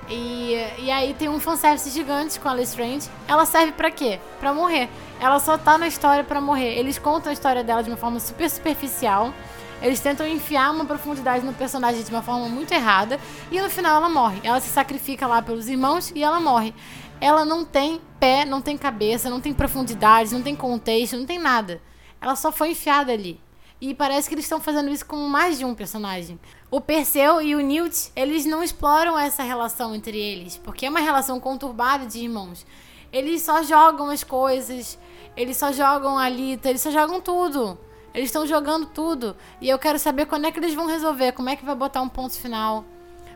E, 0.09 0.55
e 0.79 0.91
aí 0.91 1.13
tem 1.13 1.29
um 1.29 1.39
fanservice 1.39 1.89
gigante 1.89 2.39
com 2.39 2.49
a 2.49 2.53
Lestrange. 2.53 3.09
Ela 3.27 3.45
serve 3.45 3.71
pra 3.71 3.91
quê? 3.91 4.19
Pra 4.39 4.53
morrer. 4.53 4.89
Ela 5.19 5.39
só 5.39 5.57
tá 5.57 5.77
na 5.77 5.87
história 5.87 6.23
pra 6.23 6.41
morrer. 6.41 6.77
Eles 6.77 6.97
contam 6.97 7.29
a 7.29 7.33
história 7.33 7.63
dela 7.63 7.83
de 7.83 7.89
uma 7.89 7.97
forma 7.97 8.19
super 8.19 8.49
superficial. 8.49 9.33
Eles 9.81 9.99
tentam 9.99 10.27
enfiar 10.27 10.71
uma 10.71 10.85
profundidade 10.85 11.45
no 11.45 11.53
personagem 11.53 12.03
de 12.03 12.09
uma 12.09 12.21
forma 12.21 12.47
muito 12.49 12.73
errada. 12.73 13.19
E 13.51 13.61
no 13.61 13.69
final 13.69 13.97
ela 13.97 14.09
morre. 14.09 14.39
Ela 14.43 14.59
se 14.59 14.69
sacrifica 14.69 15.27
lá 15.27 15.41
pelos 15.41 15.67
irmãos 15.67 16.11
e 16.15 16.23
ela 16.23 16.39
morre. 16.39 16.73
Ela 17.21 17.45
não 17.45 17.63
tem 17.63 18.01
pé, 18.19 18.43
não 18.43 18.61
tem 18.61 18.77
cabeça, 18.77 19.29
não 19.29 19.39
tem 19.39 19.53
profundidade, 19.53 20.33
não 20.33 20.41
tem 20.41 20.55
contexto, 20.55 21.15
não 21.15 21.25
tem 21.25 21.39
nada. 21.39 21.81
Ela 22.19 22.35
só 22.35 22.51
foi 22.51 22.71
enfiada 22.71 23.11
ali. 23.13 23.39
E 23.85 23.93
parece 23.93 24.29
que 24.29 24.35
eles 24.35 24.45
estão 24.45 24.61
fazendo 24.61 24.89
isso 24.89 25.05
com 25.05 25.17
mais 25.27 25.57
de 25.57 25.65
um 25.65 25.75
personagem. 25.75 26.39
O 26.71 26.79
Perseu 26.79 27.41
e 27.41 27.53
o 27.53 27.59
Newt, 27.59 28.13
eles 28.15 28.45
não 28.45 28.63
exploram 28.63 29.19
essa 29.19 29.43
relação 29.43 29.93
entre 29.93 30.17
eles, 30.17 30.55
porque 30.55 30.85
é 30.85 30.89
uma 30.89 31.01
relação 31.01 31.37
conturbada 31.37 32.05
de 32.05 32.19
irmãos. 32.19 32.65
Eles 33.11 33.41
só 33.41 33.61
jogam 33.61 34.09
as 34.09 34.23
coisas, 34.23 34.97
eles 35.35 35.57
só 35.57 35.73
jogam 35.73 36.17
a 36.17 36.29
Lita, 36.29 36.69
eles 36.69 36.79
só 36.79 36.91
jogam 36.91 37.19
tudo. 37.19 37.77
Eles 38.13 38.29
estão 38.29 38.47
jogando 38.47 38.85
tudo. 38.85 39.35
E 39.59 39.67
eu 39.67 39.77
quero 39.77 39.99
saber 39.99 40.27
quando 40.27 40.45
é 40.45 40.51
que 40.53 40.59
eles 40.59 40.73
vão 40.73 40.87
resolver, 40.87 41.33
como 41.33 41.49
é 41.49 41.57
que 41.57 41.65
vai 41.65 41.75
botar 41.75 42.01
um 42.01 42.07
ponto 42.07 42.39
final. 42.39 42.85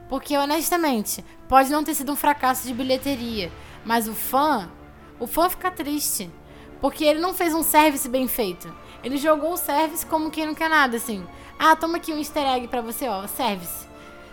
Porque, 0.08 0.38
honestamente, 0.38 1.26
pode 1.50 1.70
não 1.70 1.84
ter 1.84 1.94
sido 1.94 2.14
um 2.14 2.16
fracasso 2.16 2.66
de 2.66 2.74
bilheteria, 2.74 3.52
mas 3.84 4.08
o 4.08 4.14
fã, 4.14 4.72
o 5.20 5.28
fã 5.28 5.50
fica 5.50 5.70
triste. 5.70 6.32
Porque 6.80 7.04
ele 7.04 7.20
não 7.20 7.34
fez 7.34 7.54
um 7.54 7.64
service 7.64 8.08
bem 8.08 8.30
feito. 8.30 8.74
Ele 9.08 9.18
jogou 9.18 9.54
o 9.54 9.58
service 9.58 10.06
como 10.06 10.30
quem 10.30 10.46
não 10.46 10.54
quer 10.54 10.70
nada, 10.70 10.98
assim. 10.98 11.26
Ah, 11.58 11.78
toma 11.78 11.96
aqui 11.96 12.12
um 12.12 12.18
easter 12.18 12.46
egg 12.46 12.68
pra 12.68 12.82
você, 12.82 13.08
ó, 13.08 13.26
service. 13.26 13.88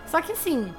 Só 0.04 0.20
que 0.20 0.32
assim, 0.32 0.74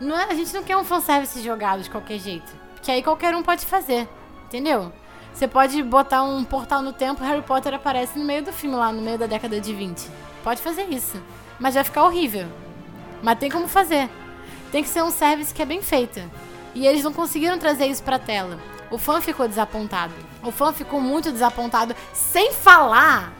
não 0.00 0.18
é, 0.18 0.24
a 0.24 0.34
gente 0.34 0.52
não 0.52 0.64
quer 0.64 0.76
um 0.76 0.82
fanservice 0.82 1.40
jogado 1.40 1.84
de 1.84 1.88
qualquer 1.88 2.18
jeito. 2.18 2.52
Que 2.82 2.90
aí 2.90 3.04
qualquer 3.04 3.32
um 3.36 3.44
pode 3.44 3.64
fazer, 3.64 4.08
entendeu? 4.46 4.92
Você 5.32 5.46
pode 5.46 5.80
botar 5.84 6.24
um 6.24 6.42
portal 6.42 6.82
no 6.82 6.92
tempo 6.92 7.22
Harry 7.22 7.42
Potter 7.42 7.74
aparece 7.74 8.18
no 8.18 8.24
meio 8.24 8.42
do 8.42 8.52
filme, 8.52 8.74
lá 8.74 8.90
no 8.90 9.00
meio 9.00 9.18
da 9.18 9.26
década 9.26 9.60
de 9.60 9.72
20. 9.72 10.10
Pode 10.42 10.60
fazer 10.60 10.92
isso. 10.92 11.22
Mas 11.60 11.76
vai 11.76 11.84
ficar 11.84 12.06
horrível. 12.06 12.48
Mas 13.22 13.38
tem 13.38 13.48
como 13.48 13.68
fazer. 13.68 14.10
Tem 14.72 14.82
que 14.82 14.88
ser 14.88 15.04
um 15.04 15.12
service 15.12 15.54
que 15.54 15.62
é 15.62 15.64
bem 15.64 15.80
feito. 15.80 16.20
E 16.74 16.84
eles 16.84 17.04
não 17.04 17.12
conseguiram 17.12 17.56
trazer 17.56 17.86
isso 17.86 18.02
pra 18.02 18.18
tela. 18.18 18.58
O 18.90 18.98
fã 18.98 19.20
ficou 19.20 19.48
desapontado. 19.48 20.14
O 20.42 20.50
fã 20.50 20.72
ficou 20.72 21.00
muito 21.00 21.32
desapontado. 21.32 21.94
Sem 22.12 22.52
falar. 22.52 23.32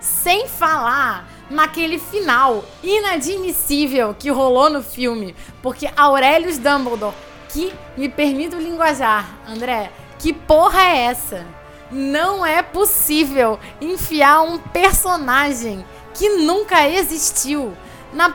Sem 0.00 0.48
falar 0.48 1.28
naquele 1.48 1.98
final 1.98 2.64
inadmissível 2.82 4.14
que 4.18 4.30
rolou 4.30 4.68
no 4.68 4.82
filme. 4.82 5.34
Porque 5.62 5.88
Aurelius 5.96 6.58
Dumbledore, 6.58 7.14
que 7.48 7.72
me 7.96 8.08
permite 8.08 8.56
o 8.56 8.60
linguajar, 8.60 9.28
André, 9.46 9.92
que 10.18 10.32
porra 10.32 10.82
é 10.82 10.98
essa? 11.04 11.46
Não 11.90 12.44
é 12.44 12.62
possível 12.62 13.60
enfiar 13.80 14.42
um 14.42 14.58
personagem 14.58 15.84
que 16.14 16.28
nunca 16.30 16.88
existiu 16.88 17.76
na 18.12 18.34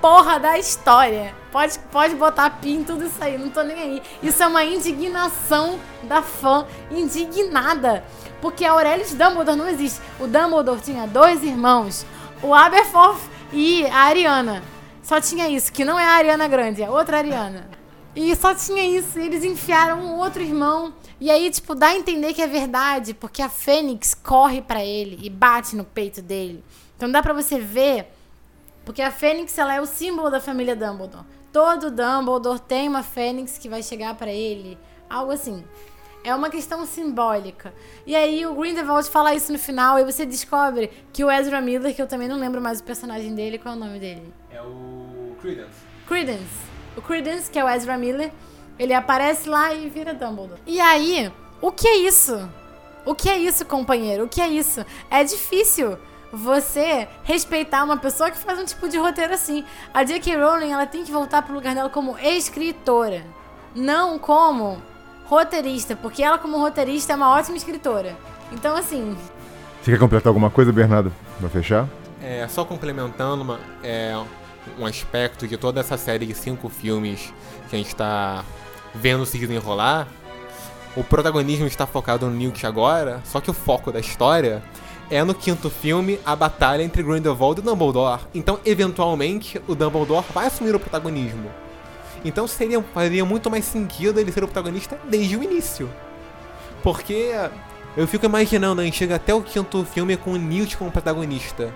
porra 0.00 0.38
da 0.38 0.58
história. 0.58 1.34
Pode, 1.52 1.78
pode 1.90 2.14
botar 2.14 2.50
pin 2.50 2.84
tudo 2.84 3.04
isso 3.06 3.22
aí, 3.22 3.36
não 3.36 3.50
tô 3.50 3.62
nem 3.62 3.76
aí. 3.76 4.02
Isso 4.22 4.42
é 4.42 4.46
uma 4.46 4.64
indignação 4.64 5.78
da 6.04 6.22
fã, 6.22 6.66
indignada. 6.90 8.04
Porque 8.40 8.64
a 8.64 8.72
Aurelius 8.72 9.12
Dumbledore 9.12 9.56
não 9.56 9.68
existe. 9.68 10.00
O 10.18 10.26
Dumbledore 10.26 10.80
tinha 10.80 11.06
dois 11.06 11.42
irmãos, 11.42 12.06
o 12.42 12.54
Aberforth 12.54 13.20
e 13.52 13.84
a 13.86 14.04
Ariana. 14.04 14.62
Só 15.02 15.20
tinha 15.20 15.48
isso, 15.48 15.72
que 15.72 15.84
não 15.84 15.98
é 15.98 16.04
a 16.04 16.12
Ariana 16.12 16.46
Grande, 16.46 16.82
é 16.82 16.90
outra 16.90 17.18
Ariana. 17.18 17.68
E 18.14 18.34
só 18.34 18.54
tinha 18.54 18.84
isso, 18.84 19.18
eles 19.18 19.44
enfiaram 19.44 20.00
um 20.00 20.18
outro 20.18 20.42
irmão. 20.42 20.92
E 21.20 21.30
aí, 21.30 21.50
tipo, 21.50 21.74
dá 21.74 21.88
a 21.88 21.96
entender 21.96 22.32
que 22.32 22.42
é 22.42 22.46
verdade, 22.46 23.14
porque 23.14 23.42
a 23.42 23.48
Fênix 23.48 24.14
corre 24.14 24.62
pra 24.62 24.84
ele 24.84 25.18
e 25.22 25.30
bate 25.30 25.76
no 25.76 25.84
peito 25.84 26.20
dele. 26.20 26.64
Então 26.96 27.10
dá 27.10 27.22
pra 27.22 27.32
você 27.32 27.58
ver, 27.58 28.12
porque 28.84 29.02
a 29.02 29.10
Fênix 29.10 29.56
ela 29.58 29.74
é 29.74 29.80
o 29.80 29.86
símbolo 29.86 30.30
da 30.30 30.40
família 30.40 30.74
Dumbledore. 30.74 31.24
Todo 31.52 31.90
Dumbledore 31.90 32.60
tem 32.60 32.88
uma 32.88 33.02
Fênix 33.02 33.58
que 33.58 33.68
vai 33.68 33.82
chegar 33.82 34.14
pra 34.14 34.30
ele, 34.30 34.78
algo 35.08 35.32
assim. 35.32 35.64
É 36.22 36.34
uma 36.34 36.50
questão 36.50 36.84
simbólica. 36.84 37.72
E 38.06 38.14
aí 38.14 38.44
o 38.44 38.54
Grindelwald 38.54 39.08
fala 39.08 39.34
isso 39.34 39.50
no 39.50 39.58
final 39.58 39.98
e 39.98 40.04
você 40.04 40.26
descobre 40.26 40.90
que 41.12 41.24
o 41.24 41.30
Ezra 41.30 41.60
Miller, 41.60 41.94
que 41.94 42.02
eu 42.02 42.06
também 42.06 42.28
não 42.28 42.38
lembro 42.38 42.60
mais 42.60 42.80
o 42.80 42.84
personagem 42.84 43.34
dele, 43.34 43.58
qual 43.58 43.74
é 43.74 43.76
o 43.76 43.80
nome 43.80 43.98
dele? 43.98 44.32
É 44.50 44.60
o 44.60 45.34
Credence. 45.40 45.80
Credence. 46.06 46.70
O 46.96 47.00
Credence, 47.00 47.50
que 47.50 47.58
é 47.58 47.64
o 47.64 47.68
Ezra 47.68 47.96
Miller, 47.96 48.30
ele 48.78 48.92
aparece 48.92 49.48
lá 49.48 49.72
e 49.72 49.88
vira 49.88 50.12
Dumbledore. 50.12 50.60
E 50.66 50.80
aí, 50.80 51.32
o 51.60 51.72
que 51.72 51.88
é 51.88 51.96
isso? 51.96 52.50
O 53.06 53.14
que 53.14 53.28
é 53.28 53.38
isso, 53.38 53.64
companheiro? 53.64 54.24
O 54.24 54.28
que 54.28 54.40
é 54.40 54.48
isso? 54.48 54.84
É 55.10 55.24
difícil 55.24 55.98
você 56.32 57.08
respeitar 57.24 57.84
uma 57.84 57.96
pessoa 57.96 58.30
que 58.30 58.38
faz 58.38 58.58
um 58.58 58.64
tipo 58.64 58.88
de 58.88 58.98
roteiro 58.98 59.34
assim. 59.34 59.64
A 59.92 60.04
J.K. 60.04 60.36
Rowling, 60.36 60.72
ela 60.72 60.86
tem 60.86 61.04
que 61.04 61.12
voltar 61.12 61.42
pro 61.42 61.54
lugar 61.54 61.74
dela 61.74 61.88
como 61.88 62.18
escritora, 62.18 63.24
não 63.74 64.18
como 64.18 64.80
roteirista, 65.24 65.96
porque 65.96 66.22
ela 66.22 66.38
como 66.38 66.58
roteirista 66.58 67.12
é 67.12 67.16
uma 67.16 67.30
ótima 67.30 67.56
escritora. 67.56 68.16
Então, 68.52 68.76
assim, 68.76 69.16
Você 69.82 69.92
quer 69.92 69.98
completar 69.98 70.28
alguma 70.28 70.50
coisa, 70.50 70.72
Bernardo? 70.72 71.12
Pra 71.38 71.48
fechar? 71.48 71.88
É, 72.22 72.46
só 72.48 72.64
complementando 72.64 73.42
uma, 73.42 73.60
é, 73.82 74.12
um 74.78 74.84
aspecto 74.84 75.46
de 75.48 75.56
toda 75.56 75.80
essa 75.80 75.96
série 75.96 76.26
de 76.26 76.34
cinco 76.34 76.68
filmes 76.68 77.32
que 77.68 77.76
a 77.76 77.78
gente 77.78 77.88
está 77.88 78.44
vendo 78.94 79.24
se 79.24 79.38
desenrolar, 79.38 80.08
o 80.96 81.04
protagonismo 81.04 81.66
está 81.66 81.86
focado 81.86 82.26
no 82.26 82.32
Newt 82.32 82.66
agora, 82.66 83.22
só 83.24 83.40
que 83.40 83.48
o 83.50 83.54
foco 83.54 83.92
da 83.92 84.00
história 84.00 84.62
é 85.10 85.24
no 85.24 85.34
quinto 85.34 85.68
filme 85.68 86.20
a 86.24 86.36
batalha 86.36 86.82
entre 86.82 87.02
Grindelwald 87.02 87.60
e 87.60 87.64
Dumbledore. 87.64 88.22
Então, 88.32 88.60
eventualmente, 88.64 89.60
o 89.66 89.74
Dumbledore 89.74 90.24
vai 90.32 90.46
assumir 90.46 90.74
o 90.74 90.80
protagonismo. 90.80 91.50
Então 92.24 92.46
seria, 92.46 92.82
faria 92.94 93.24
muito 93.24 93.50
mais 93.50 93.64
sentido 93.64 94.20
ele 94.20 94.30
ser 94.30 94.44
o 94.44 94.48
protagonista 94.48 94.98
desde 95.08 95.36
o 95.36 95.42
início. 95.42 95.88
Porque 96.82 97.32
eu 97.96 98.06
fico 98.06 98.26
imaginando, 98.26 98.80
a 98.80 98.84
gente 98.84 98.96
chega 98.96 99.16
até 99.16 99.34
o 99.34 99.42
quinto 99.42 99.84
filme 99.84 100.16
com 100.16 100.32
o 100.32 100.36
Newt 100.36 100.76
como 100.76 100.90
protagonista. 100.90 101.72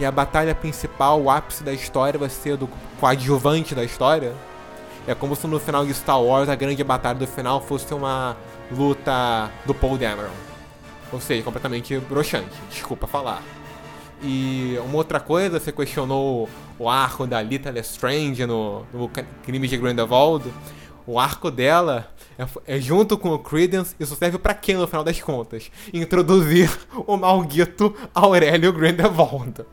E 0.00 0.04
a 0.04 0.12
batalha 0.12 0.54
principal, 0.54 1.20
o 1.20 1.28
ápice 1.28 1.64
da 1.64 1.72
história, 1.72 2.18
vai 2.18 2.30
ser 2.30 2.56
do 2.56 2.68
coadjuvante 3.00 3.74
da 3.74 3.84
história. 3.84 4.32
É 5.06 5.14
como 5.14 5.34
se 5.34 5.46
no 5.46 5.58
final 5.58 5.84
de 5.84 5.92
Star 5.92 6.22
Wars 6.22 6.48
a 6.48 6.54
grande 6.54 6.84
batalha 6.84 7.18
do 7.18 7.26
final 7.26 7.60
fosse 7.60 7.92
uma 7.92 8.36
luta 8.70 9.50
do 9.66 9.74
Paul 9.74 9.98
Dameron. 9.98 10.47
Ou 11.12 11.20
seja, 11.20 11.42
completamente 11.42 11.98
broxante, 12.00 12.54
desculpa 12.70 13.06
falar. 13.06 13.42
E 14.22 14.76
uma 14.84 14.96
outra 14.96 15.20
coisa, 15.20 15.60
você 15.60 15.70
questionou 15.70 16.48
o 16.78 16.88
arco 16.88 17.26
da 17.26 17.40
Lita 17.40 17.70
Lestrange 17.70 18.44
no, 18.46 18.84
no 18.92 19.08
Crime 19.42 19.68
de 19.68 19.76
Grindelwald. 19.76 20.52
O 21.06 21.18
arco 21.18 21.50
dela 21.50 22.12
é, 22.38 22.76
é 22.76 22.80
junto 22.80 23.16
com 23.16 23.30
o 23.30 23.38
Credence, 23.38 23.94
isso 23.98 24.14
serve 24.16 24.38
pra 24.38 24.54
quê 24.54 24.74
no 24.74 24.86
final 24.86 25.04
das 25.04 25.20
contas? 25.20 25.70
Introduzir 25.92 26.70
o 27.06 27.16
maldito 27.16 27.94
Aurélio 28.14 28.72
Grindelwald. 28.72 29.64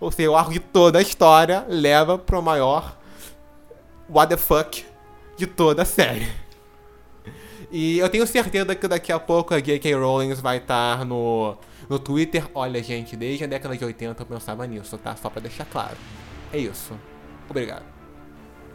Ou 0.00 0.10
seja, 0.12 0.30
o 0.30 0.36
arco 0.36 0.52
de 0.52 0.60
toda 0.60 0.98
a 1.00 1.02
história 1.02 1.66
leva 1.68 2.16
pro 2.16 2.40
maior 2.40 2.96
what 4.08 4.30
the 4.30 4.36
fuck 4.36 4.84
de 5.36 5.46
toda 5.46 5.82
a 5.82 5.84
série. 5.84 6.28
E 7.70 7.98
eu 7.98 8.08
tenho 8.08 8.26
certeza 8.26 8.74
que 8.74 8.88
daqui 8.88 9.12
a 9.12 9.18
pouco 9.18 9.54
a 9.54 9.60
J.K. 9.60 9.94
Rowling 9.94 10.34
vai 10.34 10.56
estar 10.56 11.04
no, 11.04 11.56
no 11.88 11.98
Twitter. 11.98 12.44
Olha, 12.54 12.82
gente, 12.82 13.16
desde 13.16 13.44
a 13.44 13.46
década 13.46 13.76
de 13.76 13.84
80 13.84 14.22
eu 14.22 14.26
pensava 14.26 14.66
nisso, 14.66 14.96
tá? 14.96 15.14
Só 15.16 15.28
pra 15.28 15.40
deixar 15.40 15.66
claro. 15.66 15.96
É 16.52 16.58
isso. 16.58 16.94
Obrigado. 17.48 17.82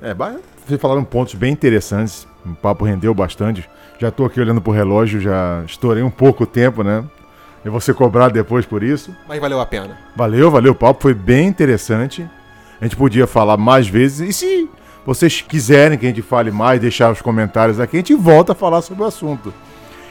É, 0.02 0.14
vocês 0.14 0.80
falaram 0.80 1.04
pontos 1.04 1.34
bem 1.34 1.54
interessantes. 1.54 2.28
O 2.46 2.54
papo 2.56 2.86
rendeu 2.86 3.14
bastante. 3.14 3.68
Já 4.00 4.12
tô 4.12 4.26
aqui 4.26 4.40
olhando 4.40 4.62
pro 4.62 4.72
relógio, 4.72 5.20
já 5.20 5.64
estourei 5.66 6.04
um 6.04 6.10
pouco 6.10 6.44
o 6.44 6.48
tempo, 6.48 6.84
né? 6.84 7.04
Eu 7.64 7.72
vou 7.72 7.80
ser 7.80 7.94
cobrado 7.94 8.34
depois 8.34 8.66
por 8.66 8.84
isso. 8.84 9.16
Mas 9.28 9.40
valeu 9.40 9.62
a 9.62 9.66
pena. 9.66 9.98
Valeu, 10.16 10.52
valeu. 10.52 10.74
O 10.74 10.76
papo 10.76 11.02
foi 11.02 11.14
bem 11.14 11.48
interessante. 11.48 12.30
A 12.82 12.84
gente 12.84 12.98
podia 12.98 13.26
falar 13.26 13.56
mais 13.56 13.88
vezes. 13.88 14.20
E 14.28 14.34
se 14.34 14.70
vocês 15.06 15.42
quiserem 15.42 15.98
que 15.98 16.06
a 16.06 16.10
gente 16.10 16.22
fale 16.22 16.52
mais, 16.52 16.80
deixar 16.80 17.12
os 17.12 17.22
comentários 17.22 17.80
aqui, 17.80 17.98
a 17.98 18.00
gente 18.00 18.14
volta 18.14 18.54
a 18.54 18.56
falar 18.56 18.82
sobre 18.82 19.04
o 19.04 19.06
assunto. 19.06 19.54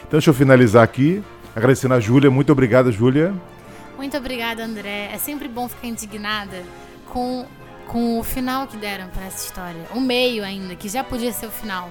Então 0.00 0.18
deixa 0.18 0.30
eu 0.30 0.34
finalizar 0.34 0.82
aqui. 0.82 1.22
Agradecendo 1.54 1.94
a 1.94 2.00
Júlia. 2.00 2.30
Muito 2.30 2.50
obrigado, 2.50 2.90
Júlia. 2.90 3.34
Muito 3.96 4.16
obrigada, 4.16 4.64
André. 4.64 5.10
É 5.12 5.18
sempre 5.18 5.48
bom 5.48 5.68
ficar 5.68 5.86
indignada 5.86 6.62
com 7.10 7.46
com 7.86 8.18
o 8.18 8.24
final 8.24 8.66
que 8.66 8.76
deram 8.76 9.08
para 9.08 9.26
essa 9.26 9.44
história. 9.44 9.82
O 9.94 10.00
meio 10.00 10.42
ainda, 10.42 10.74
que 10.74 10.88
já 10.88 11.04
podia 11.04 11.32
ser 11.32 11.46
o 11.46 11.50
final. 11.50 11.90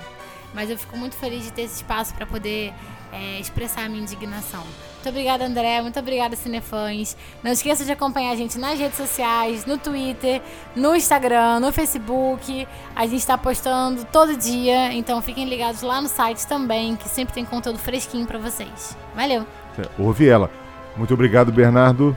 Mas 0.53 0.69
eu 0.69 0.77
fico 0.77 0.97
muito 0.97 1.15
feliz 1.15 1.43
de 1.43 1.51
ter 1.51 1.63
esse 1.63 1.75
espaço 1.75 2.13
para 2.13 2.25
poder 2.25 2.73
é, 3.11 3.39
expressar 3.39 3.85
a 3.85 3.89
minha 3.89 4.01
indignação. 4.01 4.63
Muito 4.95 5.09
obrigada, 5.09 5.45
André. 5.45 5.81
Muito 5.81 5.99
obrigada, 5.99 6.35
Cinefãs. 6.35 7.17
Não 7.43 7.51
esqueça 7.51 7.83
de 7.83 7.91
acompanhar 7.91 8.31
a 8.31 8.35
gente 8.35 8.57
nas 8.59 8.77
redes 8.77 8.97
sociais, 8.97 9.65
no 9.65 9.77
Twitter, 9.77 10.41
no 10.75 10.95
Instagram, 10.95 11.59
no 11.59 11.71
Facebook. 11.71 12.67
A 12.95 13.05
gente 13.07 13.19
está 13.19 13.37
postando 13.37 14.05
todo 14.05 14.37
dia, 14.37 14.93
então 14.93 15.21
fiquem 15.21 15.49
ligados 15.49 15.81
lá 15.81 15.99
no 16.01 16.07
site 16.07 16.45
também, 16.45 16.95
que 16.95 17.09
sempre 17.09 17.33
tem 17.33 17.43
conteúdo 17.43 17.79
fresquinho 17.79 18.27
para 18.27 18.37
vocês. 18.37 18.95
Valeu! 19.15 19.45
Ouve 19.97 20.27
ela. 20.27 20.51
Muito 20.95 21.13
obrigado, 21.13 21.51
Bernardo. 21.51 22.15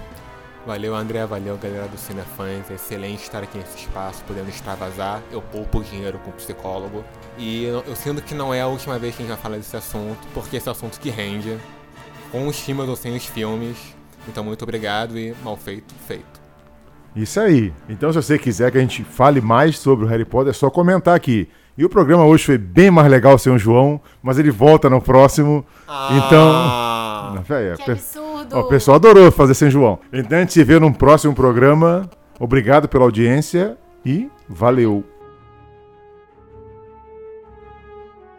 Valeu, 0.66 0.94
André. 0.94 1.24
Valeu, 1.26 1.58
galera 1.58 1.86
do 1.88 1.98
Cinefãs. 1.98 2.70
É 2.70 2.74
excelente 2.74 3.22
estar 3.22 3.42
aqui 3.42 3.58
nesse 3.58 3.76
espaço, 3.78 4.24
podendo 4.26 4.48
extravasar. 4.48 5.22
Eu 5.30 5.42
poupo 5.42 5.82
dinheiro 5.82 6.18
com 6.18 6.30
psicólogo. 6.32 7.04
E 7.36 7.64
eu, 7.64 7.84
eu 7.86 7.94
sinto 7.94 8.22
que 8.22 8.34
não 8.34 8.52
é 8.52 8.62
a 8.62 8.66
última 8.66 8.98
vez 8.98 9.14
que 9.14 9.22
a 9.22 9.26
gente 9.26 9.34
vai 9.34 9.42
falar 9.42 9.56
desse 9.56 9.76
assunto, 9.76 10.18
porque 10.32 10.56
esse 10.56 10.68
é 10.68 10.72
assunto 10.72 10.98
que 10.98 11.10
rende 11.10 11.58
com 12.30 12.46
os 12.46 12.58
filmes 12.58 12.88
ou 12.88 12.96
sem 12.96 13.14
os 13.14 13.26
filmes. 13.26 13.76
Então, 14.26 14.42
muito 14.42 14.62
obrigado 14.62 15.18
e 15.18 15.34
mal 15.44 15.56
feito, 15.56 15.94
feito. 16.06 16.42
Isso 17.14 17.38
aí. 17.38 17.72
Então, 17.88 18.10
se 18.12 18.16
você 18.16 18.38
quiser 18.38 18.72
que 18.72 18.78
a 18.78 18.80
gente 18.80 19.04
fale 19.04 19.40
mais 19.40 19.78
sobre 19.78 20.06
o 20.06 20.08
Harry 20.08 20.24
Potter, 20.24 20.50
é 20.50 20.54
só 20.54 20.70
comentar 20.70 21.14
aqui. 21.14 21.48
E 21.76 21.84
o 21.84 21.88
programa 21.88 22.24
hoje 22.24 22.44
foi 22.44 22.58
bem 22.58 22.90
mais 22.90 23.10
legal 23.10 23.36
sem 23.36 23.52
o 23.52 23.58
João, 23.58 24.00
mas 24.22 24.38
ele 24.38 24.50
volta 24.50 24.88
no 24.88 25.00
próximo. 25.00 25.64
Então. 26.10 26.52
Ah. 26.52 27.42
Véi, 27.46 27.76
Que 27.76 27.96
o 28.52 28.64
pessoal 28.64 28.96
adorou 28.96 29.30
fazer 29.30 29.54
sem 29.54 29.70
João. 29.70 29.98
Então 30.12 30.38
a 30.38 30.40
gente 30.40 30.52
se 30.52 30.64
vê 30.64 30.78
num 30.78 30.92
próximo 30.92 31.34
programa. 31.34 32.08
Obrigado 32.38 32.88
pela 32.88 33.04
audiência 33.04 33.76
e 34.04 34.28
valeu! 34.48 35.13